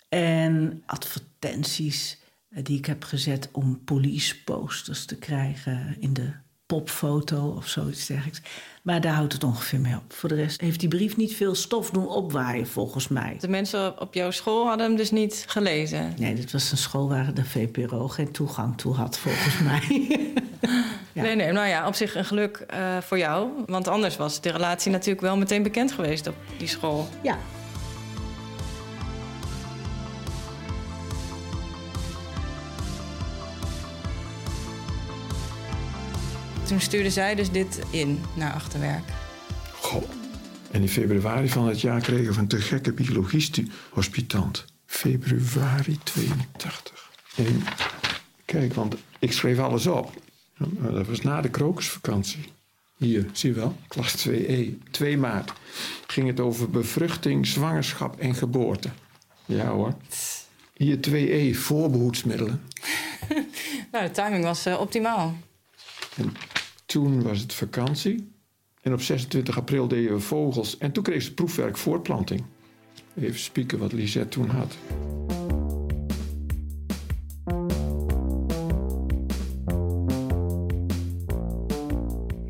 En 0.09 0.83
advertenties 0.85 2.19
eh, 2.50 2.63
die 2.63 2.77
ik 2.77 2.85
heb 2.85 3.03
gezet 3.03 3.50
om 3.51 3.83
police 3.83 4.43
posters 4.43 5.05
te 5.05 5.17
krijgen 5.17 5.95
in 6.00 6.13
de 6.13 6.31
popfoto 6.65 7.50
of 7.50 7.67
zoiets 7.67 8.05
dergelijks. 8.05 8.41
Maar 8.85 9.01
daar 9.01 9.13
houdt 9.13 9.33
het 9.33 9.43
ongeveer 9.43 9.79
mee 9.79 9.95
op. 9.95 10.13
Voor 10.13 10.29
de 10.29 10.35
rest 10.35 10.61
heeft 10.61 10.79
die 10.79 10.89
brief 10.89 11.17
niet 11.17 11.35
veel 11.35 11.55
stof 11.55 11.89
doen 11.89 12.07
opwaaien, 12.07 12.67
volgens 12.67 13.07
mij. 13.07 13.37
De 13.39 13.47
mensen 13.47 14.01
op 14.01 14.13
jouw 14.13 14.31
school 14.31 14.67
hadden 14.67 14.85
hem 14.87 14.95
dus 14.95 15.11
niet 15.11 15.45
gelezen. 15.47 16.13
Nee, 16.17 16.35
dit 16.35 16.51
was 16.51 16.71
een 16.71 16.77
school 16.77 17.09
waar 17.09 17.33
de 17.33 17.45
VPRO 17.45 18.07
geen 18.07 18.31
toegang 18.31 18.77
toe 18.77 18.93
had, 18.93 19.17
volgens 19.17 19.59
mij. 19.59 19.83
Ja. 21.13 21.21
Nee, 21.21 21.35
nee, 21.35 21.51
nou 21.51 21.67
ja, 21.67 21.87
op 21.87 21.93
zich 21.93 22.15
een 22.15 22.25
geluk 22.25 22.65
uh, 22.73 22.97
voor 22.97 23.17
jou. 23.17 23.49
Want 23.65 23.87
anders 23.87 24.17
was 24.17 24.41
de 24.41 24.51
relatie 24.51 24.91
natuurlijk 24.91 25.21
wel 25.21 25.37
meteen 25.37 25.63
bekend 25.63 25.91
geweest 25.91 26.27
op 26.27 26.35
die 26.57 26.67
school. 26.67 27.07
Ja. 27.23 27.37
Toen 36.67 36.81
stuurde 36.81 37.10
zij 37.10 37.36
dus 37.36 37.51
dit 37.51 37.79
in 37.89 38.19
naar 38.36 38.53
achterwerk. 38.53 39.03
Goh. 39.74 40.03
En 40.72 40.81
in 40.81 40.89
februari 40.89 41.50
van 41.50 41.67
het 41.67 41.81
jaar 41.81 42.01
kregen 42.01 42.34
we 42.34 42.39
een 42.39 42.48
te 42.48 42.62
gekke 42.62 42.93
biologie-hospitant. 42.93 44.65
Februari 44.86 46.00
82. 46.03 47.12
En 47.36 47.63
kijk, 48.45 48.74
want 48.74 48.95
ik 49.19 49.31
schreef 49.31 49.60
alles 49.60 49.88
op. 49.88 50.13
Dat 50.79 51.07
was 51.07 51.22
na 51.22 51.41
de 51.41 51.50
krokusvakantie. 51.50 52.53
Hier, 52.98 53.25
zie 53.31 53.50
je 53.50 53.55
wel, 53.55 53.75
klas 53.88 54.27
2e. 54.27 54.89
2 54.91 55.17
maart 55.17 55.53
ging 56.07 56.27
het 56.27 56.39
over 56.39 56.69
bevruchting, 56.69 57.48
zwangerschap 57.48 58.19
en 58.19 58.36
geboorte. 58.36 58.89
Ja 59.45 59.67
hoor. 59.67 59.95
Hier 60.74 60.98
2e, 61.10 61.57
voorbehoedsmiddelen. 61.57 62.62
nou, 63.91 64.05
de 64.05 64.12
timing 64.12 64.43
was 64.43 64.67
uh, 64.67 64.79
optimaal. 64.79 65.38
En 66.15 66.34
toen 66.95 67.21
was 67.21 67.39
het 67.39 67.53
vakantie. 67.53 68.31
En 68.81 68.93
op 68.93 69.01
26 69.01 69.57
april 69.57 69.87
deden 69.87 70.13
we 70.13 70.19
vogels. 70.19 70.77
En 70.77 70.91
toen 70.91 71.03
kreeg 71.03 71.21
ze 71.21 71.33
proefwerk 71.33 71.77
voortplanting. 71.77 72.43
Even 73.15 73.39
spieken 73.39 73.79
wat 73.79 73.91
Lisette 73.91 74.27
toen 74.27 74.49
had. 74.49 74.77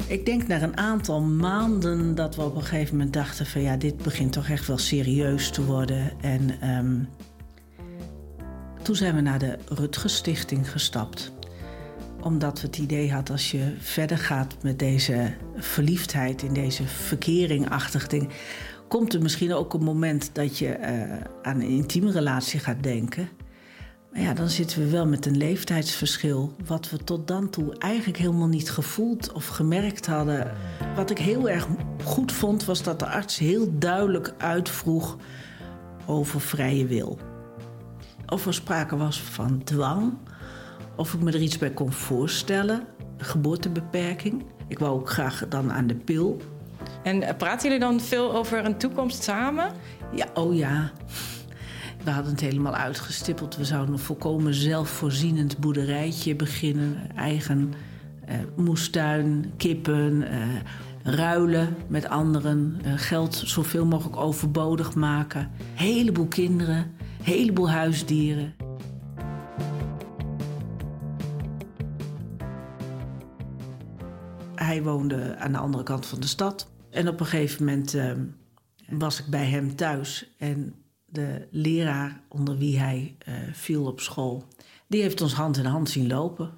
Ik 0.08 0.26
denk 0.26 0.48
na 0.48 0.62
een 0.62 0.78
aantal 0.78 1.22
maanden 1.22 2.16
dat 2.16 2.36
we 2.36 2.42
op 2.42 2.56
een 2.56 2.64
gegeven 2.64 2.96
moment 2.96 3.14
dachten 3.14 3.46
van 3.46 3.62
ja, 3.62 3.78
dit 3.78 3.98
begint 3.98 4.34
toch 4.34 4.50
echt 4.50 4.68
wel 4.68 4.78
serieus 4.78 5.52
te 5.52 5.66
worden. 5.66 6.12
En 6.22 6.70
um, 6.70 7.08
toen 8.82 8.96
zijn 8.96 9.16
we 9.16 9.22
naar 9.22 9.40
de 9.40 9.58
Rutgers 9.68 10.16
Stichting 10.16 10.72
gestapt 10.72 11.35
omdat 12.26 12.62
we 12.62 12.68
het 12.68 12.78
idee 12.78 13.12
hadden 13.12 13.34
als 13.34 13.52
je 13.52 13.74
verder 13.80 14.18
gaat 14.18 14.56
met 14.62 14.80
deze 14.80 15.34
verliefdheid 15.56 16.42
in 16.42 16.54
deze 16.54 16.84
verkeringachtig 16.84 18.08
ding, 18.08 18.30
komt 18.88 19.14
er 19.14 19.22
misschien 19.22 19.54
ook 19.54 19.74
een 19.74 19.84
moment 19.84 20.30
dat 20.34 20.58
je 20.58 20.78
uh, 20.80 21.18
aan 21.42 21.62
een 21.62 21.70
intieme 21.70 22.12
relatie 22.12 22.60
gaat 22.60 22.84
denken. 22.84 23.30
Maar 24.12 24.22
ja, 24.22 24.34
dan 24.34 24.50
zitten 24.50 24.80
we 24.80 24.90
wel 24.90 25.08
met 25.08 25.26
een 25.26 25.38
leeftijdsverschil, 25.38 26.56
wat 26.66 26.90
we 26.90 26.98
tot 26.98 27.28
dan 27.28 27.50
toe 27.50 27.78
eigenlijk 27.78 28.18
helemaal 28.18 28.48
niet 28.48 28.72
gevoeld 28.72 29.32
of 29.32 29.48
gemerkt 29.48 30.06
hadden. 30.06 30.52
Wat 30.96 31.10
ik 31.10 31.18
heel 31.18 31.50
erg 31.50 31.68
goed 32.04 32.32
vond, 32.32 32.66
was 32.66 32.84
dat 32.84 33.00
de 33.00 33.08
arts 33.08 33.38
heel 33.38 33.78
duidelijk 33.80 34.34
uitvroeg 34.38 35.18
over 36.06 36.42
vrije 36.42 36.86
wil. 36.86 37.20
Of 38.28 38.46
er 38.46 38.54
sprake 38.54 38.98
was 38.98 39.22
van 39.22 39.64
dwang 39.64 40.14
of 40.96 41.14
ik 41.14 41.22
me 41.22 41.32
er 41.32 41.42
iets 41.42 41.58
bij 41.58 41.72
kon 41.72 41.92
voorstellen. 41.92 42.88
Geboortebeperking. 43.18 44.44
Ik 44.68 44.80
wou 44.80 45.00
ook 45.00 45.10
graag 45.10 45.46
dan 45.50 45.72
aan 45.72 45.88
de 45.88 45.96
pil. 45.96 46.42
En 47.04 47.24
eh, 47.24 47.38
praten 47.38 47.64
jullie 47.64 47.86
dan 47.86 48.00
veel 48.00 48.36
over 48.36 48.66
een 48.66 48.78
toekomst 48.78 49.24
samen? 49.24 49.72
Ja, 50.12 50.28
oh 50.34 50.56
ja. 50.56 50.92
We 52.04 52.12
hadden 52.12 52.32
het 52.32 52.42
helemaal 52.42 52.76
uitgestippeld. 52.76 53.56
We 53.58 53.66
zouden 53.66 53.94
een 53.94 54.00
volkomen 54.00 54.54
zelfvoorzienend 54.54 55.58
boerderijtje 55.58 56.36
beginnen. 56.36 57.16
Eigen 57.16 57.74
eh, 58.26 58.36
moestuin, 58.56 59.54
kippen, 59.58 60.28
eh, 60.32 60.48
ruilen 61.04 61.76
met 61.88 62.10
anderen. 62.10 62.80
Eh, 62.84 62.92
geld 62.96 63.36
zoveel 63.46 63.86
mogelijk 63.86 64.18
overbodig 64.18 64.96
maken. 64.96 65.52
Heleboel 65.74 66.28
kinderen, 66.28 66.92
heleboel 67.22 67.70
huisdieren. 67.70 68.54
Hij 74.56 74.84
woonde 74.84 75.36
aan 75.38 75.52
de 75.52 75.58
andere 75.58 75.84
kant 75.84 76.06
van 76.06 76.20
de 76.20 76.28
stad. 76.28 76.72
En 76.90 77.08
op 77.08 77.20
een 77.20 77.26
gegeven 77.26 77.66
moment 77.66 77.94
uh, 77.94 78.12
was 78.90 79.20
ik 79.20 79.26
bij 79.26 79.46
hem 79.46 79.76
thuis. 79.76 80.34
En 80.38 80.76
de 81.06 81.48
leraar 81.52 82.22
onder 82.30 82.58
wie 82.58 82.80
hij 82.80 83.16
uh, 83.28 83.36
viel 83.52 83.86
op 83.86 84.00
school, 84.00 84.48
die 84.88 85.02
heeft 85.02 85.22
ons 85.22 85.34
hand 85.34 85.58
in 85.58 85.66
hand 85.66 85.90
zien 85.90 86.08
lopen. 86.08 86.52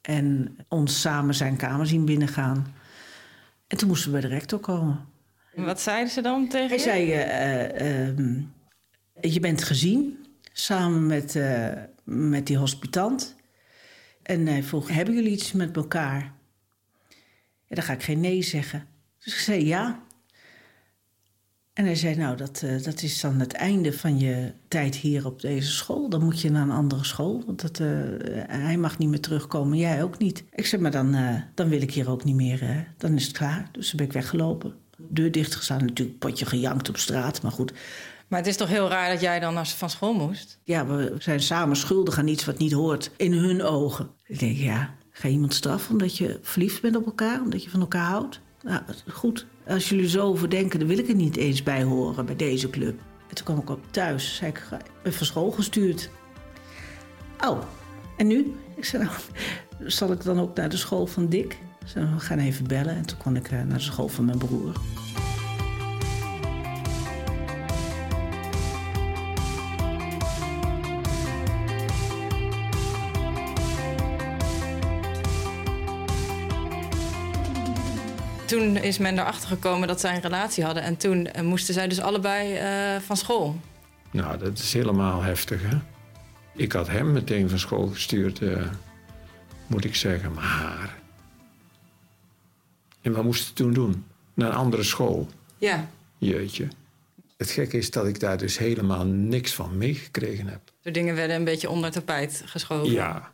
En 0.00 0.56
ons 0.68 1.00
samen 1.00 1.34
zijn 1.34 1.56
kamer 1.56 1.86
zien 1.86 2.04
binnengaan. 2.04 2.74
En 3.66 3.76
toen 3.76 3.88
moesten 3.88 4.12
we 4.12 4.20
bij 4.20 4.28
de 4.28 4.34
rector 4.34 4.58
komen. 4.58 5.06
En 5.54 5.64
wat 5.64 5.80
zeiden 5.80 6.12
ze 6.12 6.20
dan 6.20 6.48
tegen 6.48 6.68
Hij 6.68 6.78
zei, 6.78 7.04
uh, 7.04 8.08
uh, 8.08 9.32
je 9.32 9.40
bent 9.40 9.62
gezien, 9.62 10.26
samen 10.52 11.06
met, 11.06 11.38
met 12.04 12.46
die 12.46 12.58
hospitant. 12.58 13.36
En 14.22 14.46
hij 14.46 14.62
vroeg, 14.62 14.88
hebben 14.88 15.14
jullie 15.14 15.30
iets 15.30 15.52
met 15.52 15.76
elkaar? 15.76 16.32
Ja, 17.74 17.80
dan 17.80 17.88
ga 17.88 18.00
ik 18.00 18.02
geen 18.02 18.20
nee 18.20 18.42
zeggen. 18.42 18.86
Dus 19.18 19.32
ik 19.32 19.38
zei 19.38 19.66
ja. 19.66 20.02
En 21.72 21.84
hij 21.84 21.94
zei, 21.94 22.16
nou, 22.16 22.36
dat, 22.36 22.62
uh, 22.64 22.82
dat 22.82 23.02
is 23.02 23.20
dan 23.20 23.40
het 23.40 23.52
einde 23.52 23.92
van 23.92 24.18
je 24.18 24.52
tijd 24.68 24.96
hier 24.96 25.26
op 25.26 25.40
deze 25.40 25.70
school. 25.70 26.08
Dan 26.08 26.24
moet 26.24 26.40
je 26.40 26.50
naar 26.50 26.62
een 26.62 26.70
andere 26.70 27.04
school, 27.04 27.42
want 27.46 27.60
dat, 27.60 27.78
uh, 27.78 27.88
hij 28.46 28.76
mag 28.76 28.98
niet 28.98 29.08
meer 29.08 29.20
terugkomen, 29.20 29.78
jij 29.78 30.02
ook 30.02 30.18
niet. 30.18 30.44
Ik 30.52 30.66
zei, 30.66 30.82
maar 30.82 30.90
dan, 30.90 31.14
uh, 31.14 31.34
dan 31.54 31.68
wil 31.68 31.82
ik 31.82 31.92
hier 31.92 32.10
ook 32.10 32.24
niet 32.24 32.34
meer, 32.34 32.92
dan 32.98 33.14
is 33.14 33.26
het 33.26 33.36
klaar. 33.36 33.68
Dus 33.72 33.88
dan 33.88 33.96
ben 33.96 34.06
ik 34.06 34.12
weggelopen. 34.12 34.74
Deur 34.96 35.32
dichtgestaan, 35.32 35.84
natuurlijk 35.84 36.18
potje 36.18 36.46
gejankt 36.46 36.88
op 36.88 36.96
straat, 36.96 37.42
maar 37.42 37.52
goed. 37.52 37.72
Maar 38.28 38.38
het 38.38 38.48
is 38.48 38.56
toch 38.56 38.68
heel 38.68 38.88
raar 38.88 39.10
dat 39.10 39.20
jij 39.20 39.40
dan 39.40 39.66
van 39.66 39.90
school 39.90 40.14
moest? 40.14 40.58
Ja, 40.64 40.86
we 40.86 41.14
zijn 41.18 41.40
samen 41.40 41.76
schuldig 41.76 42.18
aan 42.18 42.28
iets 42.28 42.44
wat 42.44 42.58
niet 42.58 42.72
hoort 42.72 43.10
in 43.16 43.32
hun 43.32 43.62
ogen. 43.62 44.10
Ik 44.24 44.38
denk, 44.38 44.56
ja, 44.56 44.94
Ga 45.16 45.28
iemand 45.28 45.54
straffen 45.54 45.92
omdat 45.92 46.16
je 46.16 46.38
verliefd 46.42 46.82
bent 46.82 46.96
op 46.96 47.06
elkaar, 47.06 47.40
omdat 47.40 47.64
je 47.64 47.70
van 47.70 47.80
elkaar 47.80 48.06
houdt? 48.06 48.40
Nou, 48.62 48.82
goed. 49.10 49.46
Als 49.66 49.88
jullie 49.88 50.08
zo 50.08 50.22
over 50.26 50.50
denken, 50.50 50.78
dan 50.78 50.88
wil 50.88 50.98
ik 50.98 51.08
er 51.08 51.14
niet 51.14 51.36
eens 51.36 51.62
bij 51.62 51.82
horen 51.82 52.26
bij 52.26 52.36
deze 52.36 52.70
club. 52.70 53.00
En 53.28 53.34
toen 53.34 53.44
kwam 53.44 53.58
ik 53.58 53.70
op 53.70 53.80
thuis. 53.90 54.36
Zei 54.36 54.50
ik, 54.50 54.62
ben 55.02 55.12
van 55.12 55.26
school 55.26 55.50
gestuurd. 55.50 56.10
Oh, 57.40 57.62
en 58.16 58.26
nu? 58.26 58.54
Ik 58.76 58.84
zei, 58.84 59.02
nou, 59.04 59.16
zal 59.90 60.12
ik 60.12 60.22
dan 60.22 60.40
ook 60.40 60.56
naar 60.56 60.68
de 60.68 60.76
school 60.76 61.06
van 61.06 61.28
Dick? 61.28 61.58
Ze 61.84 62.00
we 62.00 62.20
gaan 62.20 62.38
even 62.38 62.66
bellen. 62.66 62.94
En 62.94 63.06
toen 63.06 63.18
kon 63.18 63.36
ik 63.36 63.50
eh, 63.50 63.62
naar 63.62 63.78
de 63.78 63.84
school 63.84 64.08
van 64.08 64.24
mijn 64.24 64.38
broer. 64.38 64.72
Toen 78.54 78.76
is 78.76 78.98
men 78.98 79.18
erachter 79.18 79.48
gekomen 79.48 79.88
dat 79.88 80.00
zij 80.00 80.14
een 80.14 80.20
relatie 80.20 80.64
hadden. 80.64 80.82
En 80.82 80.96
toen 80.96 81.28
uh, 81.36 81.42
moesten 81.42 81.74
zij 81.74 81.88
dus 81.88 82.00
allebei 82.00 82.54
uh, 82.94 83.00
van 83.00 83.16
school. 83.16 83.60
Nou, 84.10 84.38
dat 84.38 84.58
is 84.58 84.72
helemaal 84.72 85.22
heftig, 85.22 85.62
hè? 85.62 85.76
Ik 86.56 86.72
had 86.72 86.88
hem 86.88 87.12
meteen 87.12 87.48
van 87.48 87.58
school 87.58 87.86
gestuurd, 87.86 88.40
uh, 88.40 88.66
moet 89.66 89.84
ik 89.84 89.94
zeggen. 89.94 90.32
Maar... 90.32 90.94
En 93.00 93.12
wat 93.12 93.24
moest 93.24 93.44
hij 93.44 93.54
toen 93.54 93.72
doen? 93.72 94.04
Naar 94.34 94.48
een 94.48 94.56
andere 94.56 94.82
school. 94.82 95.28
Ja. 95.58 95.88
Jeetje. 96.18 96.68
Het 97.36 97.50
gekke 97.50 97.76
is 97.76 97.90
dat 97.90 98.06
ik 98.06 98.20
daar 98.20 98.38
dus 98.38 98.58
helemaal 98.58 99.04
niks 99.04 99.54
van 99.54 99.78
meegekregen 99.78 100.46
heb. 100.46 100.60
De 100.82 100.90
dingen 100.90 101.14
werden 101.14 101.36
een 101.36 101.44
beetje 101.44 101.70
onder 101.70 101.90
tapijt 101.90 102.42
geschoven. 102.44 102.92
Ja, 102.92 103.32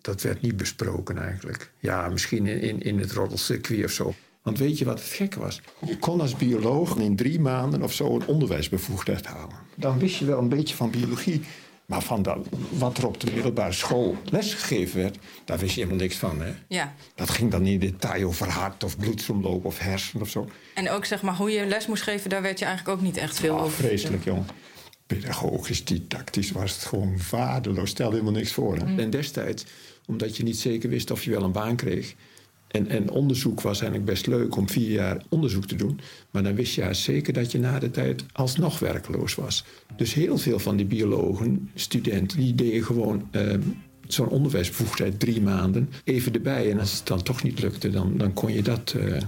dat 0.00 0.22
werd 0.22 0.40
niet 0.40 0.56
besproken 0.56 1.18
eigenlijk. 1.18 1.72
Ja, 1.78 2.08
misschien 2.08 2.46
in, 2.46 2.82
in 2.82 2.98
het 2.98 3.12
roddelcircuit 3.12 3.84
of 3.84 3.90
zo. 3.90 4.14
Want 4.44 4.58
weet 4.58 4.78
je 4.78 4.84
wat 4.84 4.98
het 4.98 5.08
gekke 5.08 5.40
was? 5.40 5.60
Je 5.86 5.98
kon 5.98 6.20
als 6.20 6.36
bioloog 6.36 6.96
in 6.96 7.16
drie 7.16 7.40
maanden 7.40 7.82
of 7.82 7.92
zo 7.92 8.14
een 8.14 8.26
onderwijsbevoegdheid 8.26 9.26
halen. 9.26 9.56
Dan 9.74 9.98
wist 9.98 10.16
je 10.16 10.24
wel 10.24 10.38
een 10.38 10.48
beetje 10.48 10.74
van 10.74 10.90
biologie. 10.90 11.42
Maar 11.86 12.02
van 12.02 12.22
dat, 12.22 12.38
wat 12.70 12.98
er 12.98 13.06
op 13.06 13.20
de 13.20 13.32
middelbare 13.34 13.72
school 13.72 14.16
lesgegeven 14.24 15.00
werd, 15.00 15.18
daar 15.44 15.58
wist 15.58 15.74
je 15.74 15.80
helemaal 15.80 16.00
niks 16.02 16.16
van. 16.16 16.40
Hè? 16.42 16.52
Ja. 16.68 16.94
Dat 17.14 17.30
ging 17.30 17.50
dan 17.50 17.62
niet 17.62 17.82
in 17.82 17.90
detail 17.90 18.26
over 18.26 18.48
hart 18.48 18.84
of 18.84 18.98
bloedsomloop 18.98 19.64
of 19.64 19.78
hersen 19.78 20.20
of 20.20 20.28
zo. 20.28 20.48
En 20.74 20.90
ook 20.90 21.04
zeg 21.04 21.22
maar 21.22 21.36
hoe 21.36 21.50
je 21.50 21.66
les 21.66 21.86
moest 21.86 22.02
geven, 22.02 22.30
daar 22.30 22.42
werd 22.42 22.58
je 22.58 22.64
eigenlijk 22.64 22.98
ook 22.98 23.04
niet 23.04 23.16
echt 23.16 23.38
veel 23.40 23.54
Oh, 23.54 23.62
over. 23.62 23.84
vreselijk, 23.84 24.24
jongen. 24.24 24.46
Pedagogisch, 25.06 25.84
didactisch 25.84 26.50
was 26.50 26.72
het 26.72 26.84
gewoon 26.84 27.18
waardeloos. 27.30 27.90
Stelde 27.90 28.12
helemaal 28.12 28.38
niks 28.38 28.52
voor. 28.52 28.76
Hè? 28.76 29.02
En 29.02 29.10
destijds, 29.10 29.64
omdat 30.06 30.36
je 30.36 30.42
niet 30.42 30.58
zeker 30.58 30.88
wist 30.88 31.10
of 31.10 31.24
je 31.24 31.30
wel 31.30 31.42
een 31.42 31.52
baan 31.52 31.76
kreeg... 31.76 32.14
En, 32.74 32.88
en 32.88 33.10
onderzoek 33.10 33.60
was 33.60 33.80
eigenlijk 33.80 34.10
best 34.10 34.26
leuk 34.26 34.56
om 34.56 34.68
vier 34.68 34.90
jaar 34.90 35.22
onderzoek 35.28 35.66
te 35.66 35.76
doen. 35.76 36.00
Maar 36.30 36.42
dan 36.42 36.54
wist 36.54 36.74
je 36.74 36.94
zeker 36.94 37.32
dat 37.32 37.52
je 37.52 37.58
na 37.58 37.78
de 37.78 37.90
tijd 37.90 38.24
alsnog 38.32 38.78
werkloos 38.78 39.34
was. 39.34 39.64
Dus 39.96 40.14
heel 40.14 40.38
veel 40.38 40.58
van 40.58 40.76
die 40.76 40.86
biologen, 40.86 41.70
studenten, 41.74 42.38
die 42.38 42.54
deden 42.54 42.84
gewoon 42.84 43.28
ehm, 43.30 43.60
zo'n 44.06 44.28
onderwijsbevoegdheid 44.28 45.20
drie 45.20 45.40
maanden 45.40 45.88
even 46.04 46.32
erbij. 46.32 46.70
En 46.70 46.78
als 46.78 46.96
het 46.96 47.06
dan 47.06 47.22
toch 47.22 47.42
niet 47.42 47.60
lukte, 47.60 47.90
dan, 47.90 48.16
dan 48.16 48.32
kon 48.32 48.52
je 48.52 48.62
dat. 48.62 48.94
eh, 48.98 49.22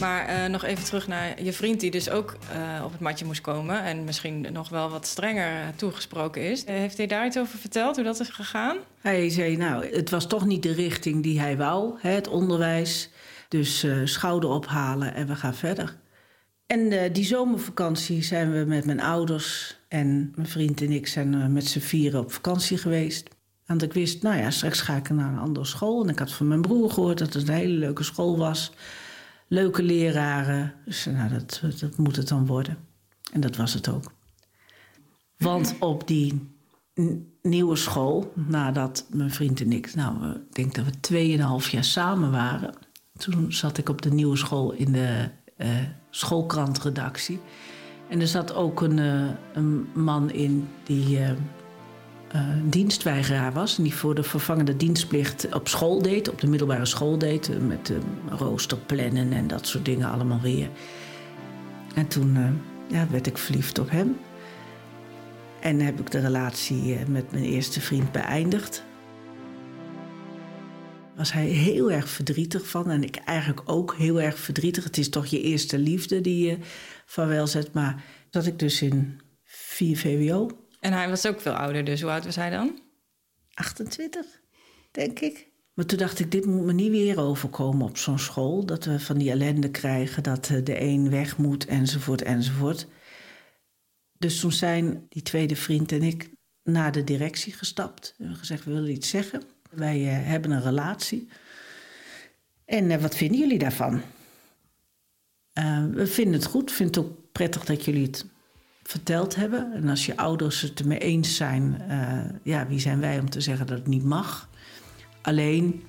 Maar 0.00 0.26
eh, 0.26 0.46
nog 0.50 0.64
even 0.64 0.84
terug 0.84 1.08
naar 1.08 1.42
je 1.42 1.52
vriend, 1.52 1.80
die 1.80 1.90
dus 1.90 2.10
ook 2.10 2.36
eh, 2.52 2.84
op 2.84 2.92
het 2.92 3.00
matje 3.00 3.24
moest 3.24 3.40
komen. 3.40 3.82
En 3.82 4.04
misschien 4.04 4.46
nog 4.52 4.68
wel 4.68 4.90
wat 4.90 5.06
strenger 5.06 5.60
eh, 5.60 5.68
toegesproken 5.76 6.42
is. 6.42 6.64
Heeft 6.66 6.96
hij 6.96 7.06
daar 7.06 7.26
iets 7.26 7.38
over 7.38 7.58
verteld, 7.58 7.96
hoe 7.96 8.04
dat 8.04 8.20
is 8.20 8.28
gegaan? 8.28 8.76
Hij 9.00 9.28
zei, 9.28 9.56
nou, 9.56 9.86
het 9.94 10.10
was 10.10 10.26
toch 10.26 10.46
niet 10.46 10.62
de 10.62 10.72
richting 10.72 11.22
die 11.22 11.40
hij 11.40 11.56
wou, 11.56 11.94
hè, 11.98 12.10
het 12.10 12.28
onderwijs. 12.28 13.10
Dus 13.48 13.82
eh, 13.82 13.96
schouder 14.04 14.50
ophalen 14.50 15.14
en 15.14 15.26
we 15.26 15.36
gaan 15.36 15.54
verder. 15.54 15.96
En 16.66 17.12
die 17.12 17.24
zomervakantie 17.24 18.22
zijn 18.22 18.52
we 18.52 18.64
met 18.64 18.84
mijn 18.84 19.00
ouders 19.00 19.78
en 19.88 20.32
mijn 20.34 20.48
vriend 20.48 20.80
en 20.80 20.90
ik 20.90 21.06
zijn 21.06 21.52
met 21.52 21.66
z'n 21.66 21.78
vieren 21.78 22.20
op 22.20 22.32
vakantie 22.32 22.78
geweest. 22.78 23.28
Want 23.66 23.82
ik 23.82 23.92
wist, 23.92 24.22
nou 24.22 24.36
ja, 24.36 24.50
straks 24.50 24.80
ga 24.80 24.96
ik 24.96 25.10
naar 25.10 25.32
een 25.32 25.38
andere 25.38 25.66
school. 25.66 26.02
En 26.02 26.08
ik 26.08 26.18
had 26.18 26.32
van 26.32 26.48
mijn 26.48 26.60
broer 26.60 26.90
gehoord 26.90 27.18
dat 27.18 27.32
het 27.32 27.48
een 27.48 27.54
hele 27.54 27.74
leuke 27.74 28.02
school 28.02 28.38
was. 28.38 28.72
Leuke 29.52 29.82
leraren. 29.82 30.74
Dus 30.84 31.04
nou, 31.04 31.28
dat, 31.28 31.62
dat 31.80 31.96
moet 31.96 32.16
het 32.16 32.28
dan 32.28 32.46
worden. 32.46 32.78
En 33.32 33.40
dat 33.40 33.56
was 33.56 33.74
het 33.74 33.88
ook. 33.88 34.12
Want 35.36 35.74
op 35.78 36.06
die 36.06 36.48
nieuwe 37.42 37.76
school, 37.76 38.32
nadat 38.34 39.06
mijn 39.12 39.30
vriend 39.30 39.60
en 39.60 39.72
ik, 39.72 39.94
nou, 39.94 40.30
ik 40.30 40.54
denk 40.54 40.74
dat 40.74 40.84
we 40.84 41.00
tweeënhalf 41.00 41.68
jaar 41.68 41.84
samen 41.84 42.30
waren. 42.30 42.74
Toen 43.16 43.52
zat 43.52 43.78
ik 43.78 43.88
op 43.88 44.02
de 44.02 44.10
nieuwe 44.10 44.36
school 44.36 44.72
in 44.72 44.92
de 44.92 45.28
eh, 45.56 45.68
schoolkrantredactie. 46.10 47.40
En 48.08 48.20
er 48.20 48.28
zat 48.28 48.54
ook 48.54 48.80
een, 48.80 48.98
eh, 48.98 49.28
een 49.52 49.86
man 49.94 50.30
in 50.30 50.68
die 50.84 51.18
eh, 51.18 51.30
eh, 52.30 52.48
dienstweigeraar 52.64 53.52
was. 53.52 53.76
En 53.76 53.82
die 53.82 53.94
voor 53.94 54.14
de 54.14 54.22
vervangende 54.22 54.76
dienstplicht 54.76 55.54
op 55.54 55.68
school 55.68 56.02
deed, 56.02 56.28
op 56.28 56.40
de 56.40 56.46
middelbare 56.46 56.86
school 56.86 57.18
deed. 57.18 57.50
eh, 57.50 57.56
met 57.58 57.90
eh, 57.90 57.96
roosterplannen 58.38 59.32
en 59.32 59.46
dat 59.46 59.66
soort 59.66 59.84
dingen 59.84 60.10
allemaal 60.10 60.40
weer. 60.40 60.68
En 61.94 62.08
toen 62.08 62.60
ja, 62.88 63.06
werd 63.10 63.26
ik 63.26 63.38
verliefd 63.38 63.78
op 63.78 63.90
hem. 63.90 64.18
En 65.60 65.80
heb 65.80 66.00
ik 66.00 66.10
de 66.10 66.18
relatie 66.20 66.96
met 67.08 67.32
mijn 67.32 67.44
eerste 67.44 67.80
vriend 67.80 68.12
beëindigd. 68.12 68.84
Was 71.16 71.32
hij 71.32 71.46
heel 71.46 71.90
erg 71.90 72.08
verdrietig 72.08 72.68
van. 72.68 72.90
En 72.90 73.02
ik 73.02 73.16
eigenlijk 73.16 73.62
ook 73.64 73.94
heel 73.94 74.20
erg 74.20 74.38
verdrietig. 74.38 74.84
Het 74.84 74.98
is 74.98 75.08
toch 75.08 75.26
je 75.26 75.40
eerste 75.40 75.78
liefde 75.78 76.20
die 76.20 76.46
je 76.46 76.58
vaarwel 77.06 77.46
zet. 77.46 77.72
Maar 77.72 78.04
zat 78.30 78.46
ik 78.46 78.58
dus 78.58 78.82
in 78.82 79.20
4 79.44 79.96
VWO. 79.96 80.48
En 80.80 80.92
hij 80.92 81.08
was 81.08 81.26
ook 81.26 81.40
veel 81.40 81.52
ouder, 81.52 81.84
dus 81.84 82.00
hoe 82.00 82.10
oud 82.10 82.24
was 82.24 82.36
hij 82.36 82.50
dan? 82.50 82.80
28, 83.54 84.26
denk 84.90 85.20
ik. 85.20 85.50
Maar 85.74 85.88
toen 85.88 85.98
dacht 85.98 86.18
ik, 86.18 86.30
dit 86.30 86.44
moet 86.44 86.64
me 86.64 86.72
niet 86.72 86.90
weer 86.90 87.20
overkomen 87.20 87.86
op 87.86 87.96
zo'n 87.96 88.18
school. 88.18 88.64
Dat 88.64 88.84
we 88.84 89.00
van 89.00 89.18
die 89.18 89.30
ellende 89.30 89.70
krijgen, 89.70 90.22
dat 90.22 90.50
eh, 90.50 90.64
de 90.64 90.80
een 90.80 91.10
weg 91.10 91.36
moet, 91.36 91.66
enzovoort, 91.66 92.22
enzovoort. 92.22 92.86
Dus 94.18 94.40
toen 94.40 94.52
zijn 94.52 95.06
die 95.08 95.22
tweede 95.22 95.56
vriend 95.56 95.92
en 95.92 96.02
ik 96.02 96.30
naar 96.62 96.92
de 96.92 97.04
directie 97.04 97.52
gestapt. 97.52 98.08
We 98.08 98.14
hebben 98.22 98.38
gezegd, 98.38 98.64
we 98.64 98.72
willen 98.72 98.90
iets 98.90 99.08
zeggen. 99.08 99.42
Wij 99.70 100.08
eh, 100.08 100.26
hebben 100.26 100.50
een 100.50 100.62
relatie. 100.62 101.28
En 102.64 102.90
eh, 102.90 103.00
wat 103.00 103.16
vinden 103.16 103.38
jullie 103.38 103.58
daarvan? 103.58 104.02
We 105.92 106.06
vinden 106.06 106.34
het 106.34 106.44
goed. 106.44 106.72
vinden 106.72 107.02
het 107.02 107.10
ook 107.10 107.32
prettig 107.32 107.64
dat 107.64 107.84
jullie 107.84 108.06
het 108.06 108.26
verteld 108.90 109.36
hebben. 109.36 109.72
En 109.74 109.88
als 109.88 110.06
je 110.06 110.16
ouders 110.16 110.60
het 110.60 110.80
ermee 110.80 110.98
eens 110.98 111.36
zijn, 111.36 111.82
eh, 111.88 111.98
ja, 112.42 112.66
wie 112.66 112.80
zijn 112.80 113.00
wij 113.00 113.18
om 113.18 113.30
te 113.30 113.40
zeggen 113.40 113.66
dat 113.66 113.78
het 113.78 113.86
niet 113.86 114.04
mag? 114.04 114.48
Alleen, 115.22 115.82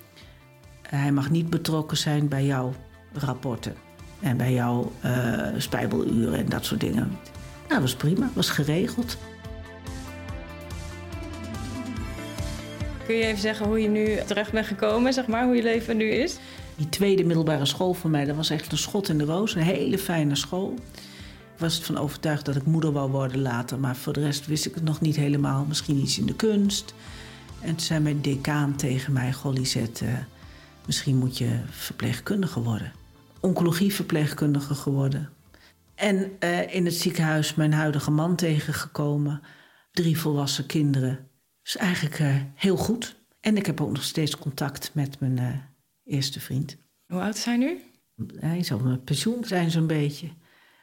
hij 0.81 1.11
mag 1.11 1.29
niet 1.29 1.49
betrokken 1.49 1.97
zijn 1.97 2.27
bij 2.27 2.45
jouw 2.45 2.73
rapporten 3.13 3.75
en 4.19 4.37
bij 4.37 4.53
jouw 4.53 4.91
eh 5.01 5.47
spijbeluren 5.57 6.39
en 6.39 6.49
dat 6.49 6.65
soort 6.65 6.79
dingen. 6.79 7.07
Nou, 7.67 7.67
dat 7.67 7.81
was 7.81 7.95
prima, 7.95 8.29
was 8.33 8.49
geregeld. 8.49 9.17
Kun 13.05 13.15
je 13.15 13.25
even 13.25 13.41
zeggen 13.41 13.65
hoe 13.65 13.81
je 13.81 13.89
nu 13.89 14.17
terecht 14.25 14.51
bent 14.51 14.65
gekomen, 14.65 15.13
zeg 15.13 15.27
maar, 15.27 15.45
hoe 15.45 15.55
je 15.55 15.63
leven 15.63 15.97
nu 15.97 16.09
is? 16.09 16.37
Die 16.75 16.89
tweede 16.89 17.23
middelbare 17.23 17.65
school 17.65 17.93
voor 17.93 18.09
mij, 18.09 18.25
dat 18.25 18.35
was 18.35 18.49
echt 18.49 18.71
een 18.71 18.77
schot 18.77 19.09
in 19.09 19.17
de 19.17 19.25
roos. 19.25 19.55
Een 19.55 19.61
hele 19.61 19.97
fijne 19.97 20.35
school. 20.35 20.73
Ik 21.61 21.67
was 21.67 21.79
ervan 21.79 21.97
overtuigd 21.97 22.45
dat 22.45 22.55
ik 22.55 22.65
moeder 22.65 22.91
wou 22.91 23.11
worden 23.11 23.41
later. 23.41 23.79
Maar 23.79 23.95
voor 23.95 24.13
de 24.13 24.19
rest 24.19 24.45
wist 24.45 24.65
ik 24.65 24.75
het 24.75 24.83
nog 24.83 25.01
niet 25.01 25.15
helemaal. 25.15 25.65
Misschien 25.65 25.97
iets 25.97 26.17
in 26.17 26.25
de 26.25 26.35
kunst. 26.35 26.93
En 27.59 27.69
toen 27.69 27.79
zei 27.79 27.99
mijn 27.99 28.21
decaan 28.21 28.75
tegen 28.75 29.13
mij... 29.13 29.33
Goh, 29.33 29.53
Lisette, 29.53 30.05
misschien 30.85 31.17
moet 31.17 31.37
je 31.37 31.59
verpleegkundige 31.69 32.61
worden. 32.61 32.91
Oncologieverpleegkundige 33.39 34.73
geworden. 34.73 35.29
En 35.95 36.31
eh, 36.39 36.75
in 36.75 36.85
het 36.85 36.93
ziekenhuis 36.93 37.55
mijn 37.55 37.73
huidige 37.73 38.11
man 38.11 38.35
tegengekomen. 38.35 39.41
Drie 39.91 40.19
volwassen 40.19 40.65
kinderen. 40.65 41.27
Dus 41.63 41.77
eigenlijk 41.77 42.19
eh, 42.19 42.35
heel 42.55 42.77
goed. 42.77 43.15
En 43.39 43.57
ik 43.57 43.65
heb 43.65 43.81
ook 43.81 43.91
nog 43.91 44.03
steeds 44.03 44.37
contact 44.37 44.91
met 44.93 45.19
mijn 45.19 45.37
eh, 45.37 45.47
eerste 46.03 46.39
vriend. 46.39 46.77
Hoe 47.07 47.21
oud 47.21 47.35
is 47.35 47.45
hij 47.45 47.57
nu? 47.57 47.81
Hij 48.39 48.63
zou 48.63 48.83
mijn 48.83 49.03
pensioen 49.03 49.43
zijn 49.43 49.71
zo'n 49.71 49.87
beetje. 49.87 50.27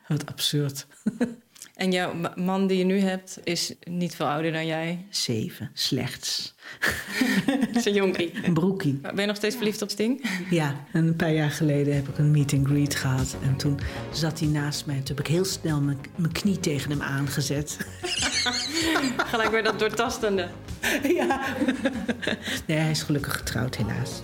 Wat 0.08 0.26
absurd. 0.26 0.86
En 1.74 1.92
jouw 1.92 2.14
ma- 2.14 2.32
man 2.36 2.66
die 2.66 2.78
je 2.78 2.84
nu 2.84 2.98
hebt 2.98 3.38
is 3.44 3.74
niet 3.84 4.14
veel 4.14 4.26
ouder 4.28 4.52
dan 4.52 4.66
jij. 4.66 5.06
Zeven, 5.10 5.70
slechts. 5.74 6.54
is 7.74 7.84
een 7.84 7.92
jonkie. 7.94 8.32
Een 8.42 8.54
broekie. 8.54 8.92
Ben 9.00 9.20
je 9.20 9.26
nog 9.26 9.36
steeds 9.36 9.56
verliefd 9.56 9.82
op 9.82 9.90
Sting? 9.90 10.24
Ja, 10.50 10.84
en 10.92 11.06
een 11.06 11.16
paar 11.16 11.32
jaar 11.32 11.50
geleden 11.50 11.94
heb 11.94 12.08
ik 12.08 12.18
een 12.18 12.30
meet 12.30 12.52
and 12.52 12.66
greet 12.66 12.94
gehad. 12.94 13.36
En 13.42 13.56
toen 13.56 13.78
zat 14.12 14.38
hij 14.40 14.48
naast 14.48 14.86
mij. 14.86 14.96
Toen 14.96 15.16
heb 15.16 15.20
ik 15.20 15.26
heel 15.26 15.44
snel 15.44 15.80
mijn, 15.80 15.98
mijn 16.16 16.32
knie 16.32 16.60
tegen 16.60 16.90
hem 16.90 17.02
aangezet. 17.02 17.76
Gelijk 19.16 19.50
weer 19.50 19.62
dat 19.62 19.78
doortastende. 19.78 20.48
ja. 21.02 21.46
Nee, 22.66 22.78
hij 22.78 22.90
is 22.90 23.02
gelukkig 23.02 23.36
getrouwd 23.36 23.76
helaas. 23.76 24.20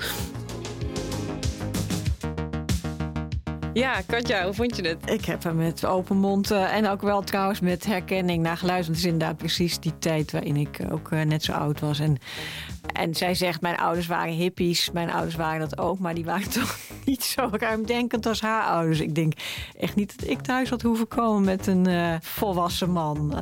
Ja, 3.74 4.00
Katja, 4.06 4.44
hoe 4.44 4.54
vond 4.54 4.76
je 4.76 4.82
het? 4.88 5.10
Ik 5.10 5.24
heb 5.24 5.44
er 5.44 5.54
met 5.54 5.84
open 5.84 6.16
mond 6.16 6.50
eh, 6.50 6.74
en 6.76 6.88
ook 6.88 7.02
wel 7.02 7.22
trouwens 7.22 7.60
met 7.60 7.84
herkenning 7.86 8.42
naar 8.42 8.56
geluisterd. 8.56 8.96
Het 8.96 9.06
is 9.06 9.12
inderdaad 9.12 9.36
precies 9.36 9.78
die 9.78 9.98
tijd 9.98 10.32
waarin 10.32 10.56
ik 10.56 10.78
ook 10.90 11.10
eh, 11.12 11.20
net 11.22 11.42
zo 11.44 11.52
oud 11.52 11.80
was. 11.80 11.98
En, 11.98 12.16
en 12.92 13.14
zij 13.14 13.34
zegt, 13.34 13.60
mijn 13.60 13.76
ouders 13.76 14.06
waren 14.06 14.32
hippies. 14.34 14.90
Mijn 14.92 15.10
ouders 15.10 15.34
waren 15.34 15.60
dat 15.68 15.78
ook, 15.78 15.98
maar 15.98 16.14
die 16.14 16.24
waren 16.24 16.50
toch 16.60 16.76
niet 17.04 17.24
zo 17.24 17.48
ruimdenkend 17.52 18.26
als 18.26 18.40
haar 18.40 18.62
ouders. 18.62 19.00
Ik 19.00 19.14
denk 19.14 19.32
echt 19.78 19.94
niet 19.94 20.20
dat 20.20 20.28
ik 20.28 20.40
thuis 20.40 20.70
had 20.70 20.82
hoeven 20.82 21.08
komen 21.08 21.44
met 21.44 21.66
een 21.66 21.86
eh, 21.86 22.14
volwassen 22.20 22.90
man. 22.90 23.34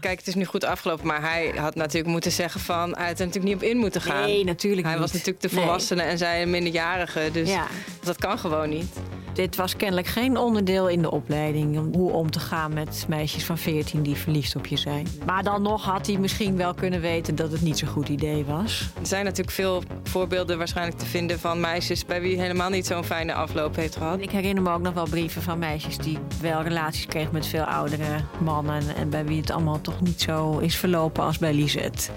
Kijk, 0.00 0.18
het 0.18 0.26
is 0.28 0.34
nu 0.34 0.44
goed 0.44 0.64
afgelopen, 0.64 1.06
maar 1.06 1.20
hij 1.30 1.52
had 1.56 1.74
natuurlijk 1.74 2.12
moeten 2.12 2.32
zeggen 2.32 2.60
van... 2.60 2.96
hij 2.96 3.06
had 3.08 3.18
er 3.20 3.26
natuurlijk 3.26 3.54
niet 3.54 3.62
op 3.64 3.70
in 3.70 3.76
moeten 3.76 4.00
gaan. 4.00 4.22
Nee, 4.24 4.44
natuurlijk 4.44 4.82
Hij 4.86 4.92
niet. 4.92 5.02
was 5.02 5.12
natuurlijk 5.12 5.40
de 5.40 5.48
Nee. 5.52 5.64
volwassene 5.64 6.02
en 6.02 6.18
zij 6.18 6.42
een 6.42 6.50
minderjarige, 6.50 7.28
dus 7.32 7.48
Ja. 7.50 7.66
dat 8.02 8.16
kan 8.16 8.38
gewoon 8.38 8.68
niet. 8.68 8.96
Dit 9.36 9.56
was 9.56 9.76
kennelijk 9.76 10.06
geen 10.06 10.36
onderdeel 10.36 10.88
in 10.88 11.02
de 11.02 11.10
opleiding 11.10 11.78
om 11.78 11.94
hoe 11.94 12.12
om 12.12 12.30
te 12.30 12.40
gaan 12.40 12.72
met 12.72 13.04
meisjes 13.08 13.44
van 13.44 13.58
14 13.58 14.02
die 14.02 14.16
verliefd 14.16 14.56
op 14.56 14.66
je 14.66 14.76
zijn. 14.76 15.06
Maar 15.26 15.42
dan 15.42 15.62
nog 15.62 15.84
had 15.84 16.06
hij 16.06 16.16
misschien 16.16 16.56
wel 16.56 16.74
kunnen 16.74 17.00
weten 17.00 17.34
dat 17.34 17.52
het 17.52 17.60
niet 17.60 17.78
zo'n 17.78 17.88
goed 17.88 18.08
idee 18.08 18.44
was. 18.44 18.90
Er 19.00 19.06
zijn 19.06 19.24
natuurlijk 19.24 19.56
veel 19.56 19.82
voorbeelden 20.02 20.58
waarschijnlijk 20.58 20.98
te 20.98 21.06
vinden 21.06 21.40
van 21.40 21.60
meisjes 21.60 22.04
bij 22.04 22.20
wie 22.20 22.40
helemaal 22.40 22.70
niet 22.70 22.86
zo'n 22.86 23.04
fijne 23.04 23.34
afloop 23.34 23.76
heeft 23.76 23.96
gehad. 23.96 24.20
Ik 24.20 24.30
herinner 24.30 24.62
me 24.62 24.70
ook 24.70 24.82
nog 24.82 24.94
wel 24.94 25.08
brieven 25.08 25.42
van 25.42 25.58
meisjes 25.58 25.98
die 25.98 26.18
wel 26.40 26.62
relaties 26.62 27.06
kregen 27.06 27.32
met 27.32 27.46
veel 27.46 27.64
oudere 27.64 28.24
mannen 28.38 28.96
en 28.96 29.10
bij 29.10 29.24
wie 29.24 29.40
het 29.40 29.50
allemaal 29.50 29.80
toch 29.80 30.00
niet 30.00 30.20
zo 30.20 30.58
is 30.58 30.76
verlopen 30.76 31.22
als 31.24 31.38
bij 31.38 31.52
Lisette. 31.52 32.10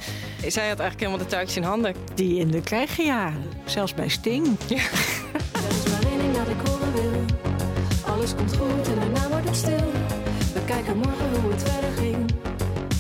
Zij 0.48 0.68
had 0.70 0.80
eigenlijk 0.80 1.00
helemaal 1.00 1.18
de 1.18 1.26
touwtjes 1.26 1.58
in 1.58 1.64
handen. 1.64 1.96
Die 2.16 2.40
in 2.40 2.52
de 2.52 2.62
krijgjaren, 2.62 3.44
zelfs 3.66 3.94
bij 3.94 4.10
Sting. 4.10 4.58
Dat 4.68 4.80
komt 8.39 8.58
goed 8.58 8.88
en 8.88 8.95
daarna 8.95 9.30
wordt 9.30 9.45
het 9.45 9.56
stil. 9.56 9.91
We 10.54 10.62
kijken 10.65 10.97
morgen 10.97 11.41
hoe 11.41 11.52
het 11.52 11.63
verder 11.63 11.91
ging. 11.91 12.32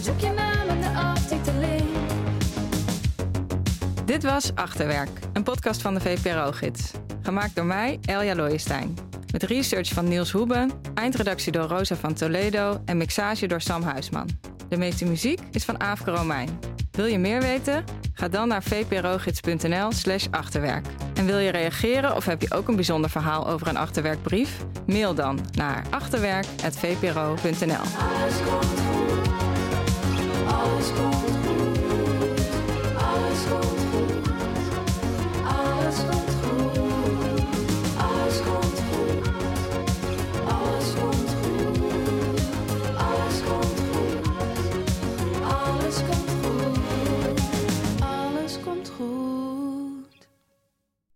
Zoek 0.01 0.19
je 0.19 0.31
naam 0.35 0.69
in 0.69 0.81
de 0.81 0.99
aftiteling. 0.99 1.83
Dit 4.05 4.23
was 4.23 4.51
Achterwerk, 4.55 5.09
een 5.33 5.43
podcast 5.43 5.81
van 5.81 5.93
de 5.93 5.99
VPRO-gids. 5.99 6.91
Gemaakt 7.21 7.55
door 7.55 7.65
mij, 7.65 7.99
Elja 8.05 8.35
Looijenstein. 8.35 8.97
Met 9.31 9.43
research 9.43 9.87
van 9.87 10.07
Niels 10.07 10.31
Hoeben, 10.31 10.71
eindredactie 10.93 11.51
door 11.51 11.67
Rosa 11.67 11.95
van 11.95 12.13
Toledo 12.13 12.81
en 12.85 12.97
mixage 12.97 13.47
door 13.47 13.61
Sam 13.61 13.81
Huisman. 13.81 14.29
De 14.69 14.77
meeste 14.77 15.05
muziek 15.05 15.39
is 15.51 15.65
van 15.65 15.79
Aafke 15.79 16.11
Romein. 16.11 16.59
Wil 16.91 17.05
je 17.05 17.19
meer 17.19 17.41
weten? 17.41 17.83
Ga 18.13 18.27
dan 18.27 18.47
naar 18.47 18.63
vprogids.nl 18.63 19.91
slash 19.91 20.27
achterwerk. 20.31 20.85
En 21.13 21.25
wil 21.25 21.37
je 21.37 21.51
reageren 21.51 22.15
of 22.15 22.25
heb 22.25 22.41
je 22.41 22.53
ook 22.53 22.67
een 22.67 22.75
bijzonder 22.75 23.09
verhaal 23.09 23.47
over 23.47 23.67
een 23.67 23.77
achterwerkbrief? 23.77 24.65
Mail 24.89 25.13
dan 25.13 25.39
naar 25.53 25.83
achterwerk.vpro.nl 25.89 27.15
Alles 27.43 28.35
komt 28.45 28.65
goed. 28.65 29.27
Alles 30.47 30.87
komt 30.93 31.28